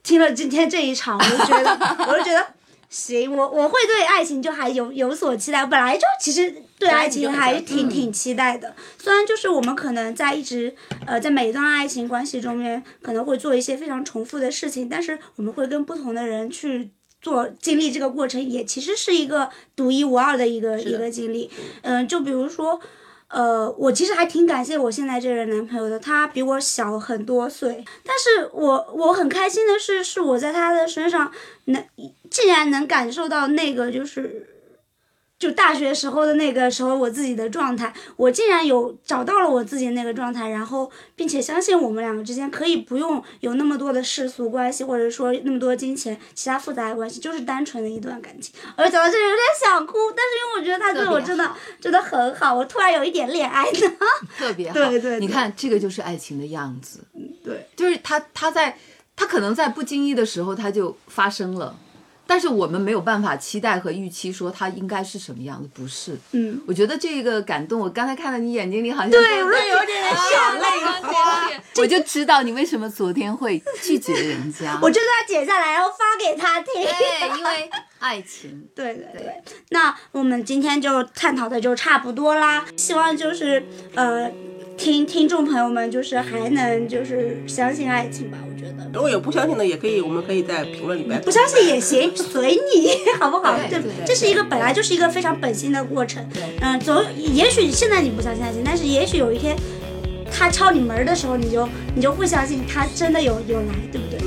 [0.03, 1.71] 听了今天这一场，我就觉得，
[2.09, 2.55] 我就觉得，
[2.89, 5.67] 行，我我会对爱情就还有有所期待。
[5.67, 10.75] 本来就其实对爱情还挺挺期待的，虽然就是我们可能在一直
[11.07, 16.91] 呃在每一段爱情关系中间可能会做一些非常重复的事情，但是我们会跟不同的人去。
[17.23, 22.79] 做经历这个过程也其实是一个独一无二的一个一个经历，嗯、就比如说，
[23.29, 31.33] 呃，我其实还挺感谢我现在这个男朋友的，他比我小很多岁，但是我我很开心的是，是我在他的身上
[31.65, 31.83] 能
[32.31, 34.54] 竟然能感受到那个就是。
[35.45, 48.55] 就大学时候的那个时候我自己的状态，我竟然有找到了我自己那个状态，然后并且相信我们两个之间可以不用有那么多的世俗关系，或者说那么多金钱其他复杂的关系，就是单纯的一段感情。
[48.75, 53.79] 而讲到这里有点想哭，但是因为我觉得他对我真的真的很好，我突然有一点恋爱呢。
[54.39, 54.73] 特别好。
[54.73, 57.01] 对对对你看这个就是爱情的样子，
[57.45, 58.79] 对，就是他他在
[59.15, 61.77] 他可能在不经意的时候他就发生了。
[62.27, 66.17] 但是我们没有办法期待和预期说它应该是什么样的，不是？
[66.33, 74.79] 嗯，我觉得这个感动，我刚才看到你眼睛里好像对，我有点眼泪花 我就知道你为什么昨天会拒绝人家。
[74.83, 76.73] 我就把它剪下来，然后发给他听。
[76.75, 78.69] 对，因为爱情。
[78.75, 79.43] 对对对。
[79.71, 84.31] 那我们今天就探讨的就差不多啦，希望就是呃。
[84.77, 88.91] 听听众朋友们，就是还能就是相信爱情吧，我觉得。
[88.93, 91.21] 如果有不相信的，也可以，我们可以在评论里面。
[91.23, 93.57] 不相信也行， 随你，好不好？
[93.71, 96.25] 这这是一个本来就是一个非常本心的过程。
[96.61, 99.57] 嗯，总也许现在你不相信爱情，但是也许有一天
[100.31, 104.19] 他敲你门的时候，你就你就会相信他真的有有来，对不对？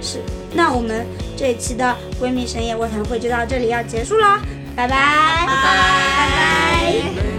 [0.00, 0.18] 是是。
[0.54, 4.40] 那我们这一期的闺蜜深夜卧谈会就到这里要结束了，
[4.74, 7.29] 拜拜拜拜拜拜。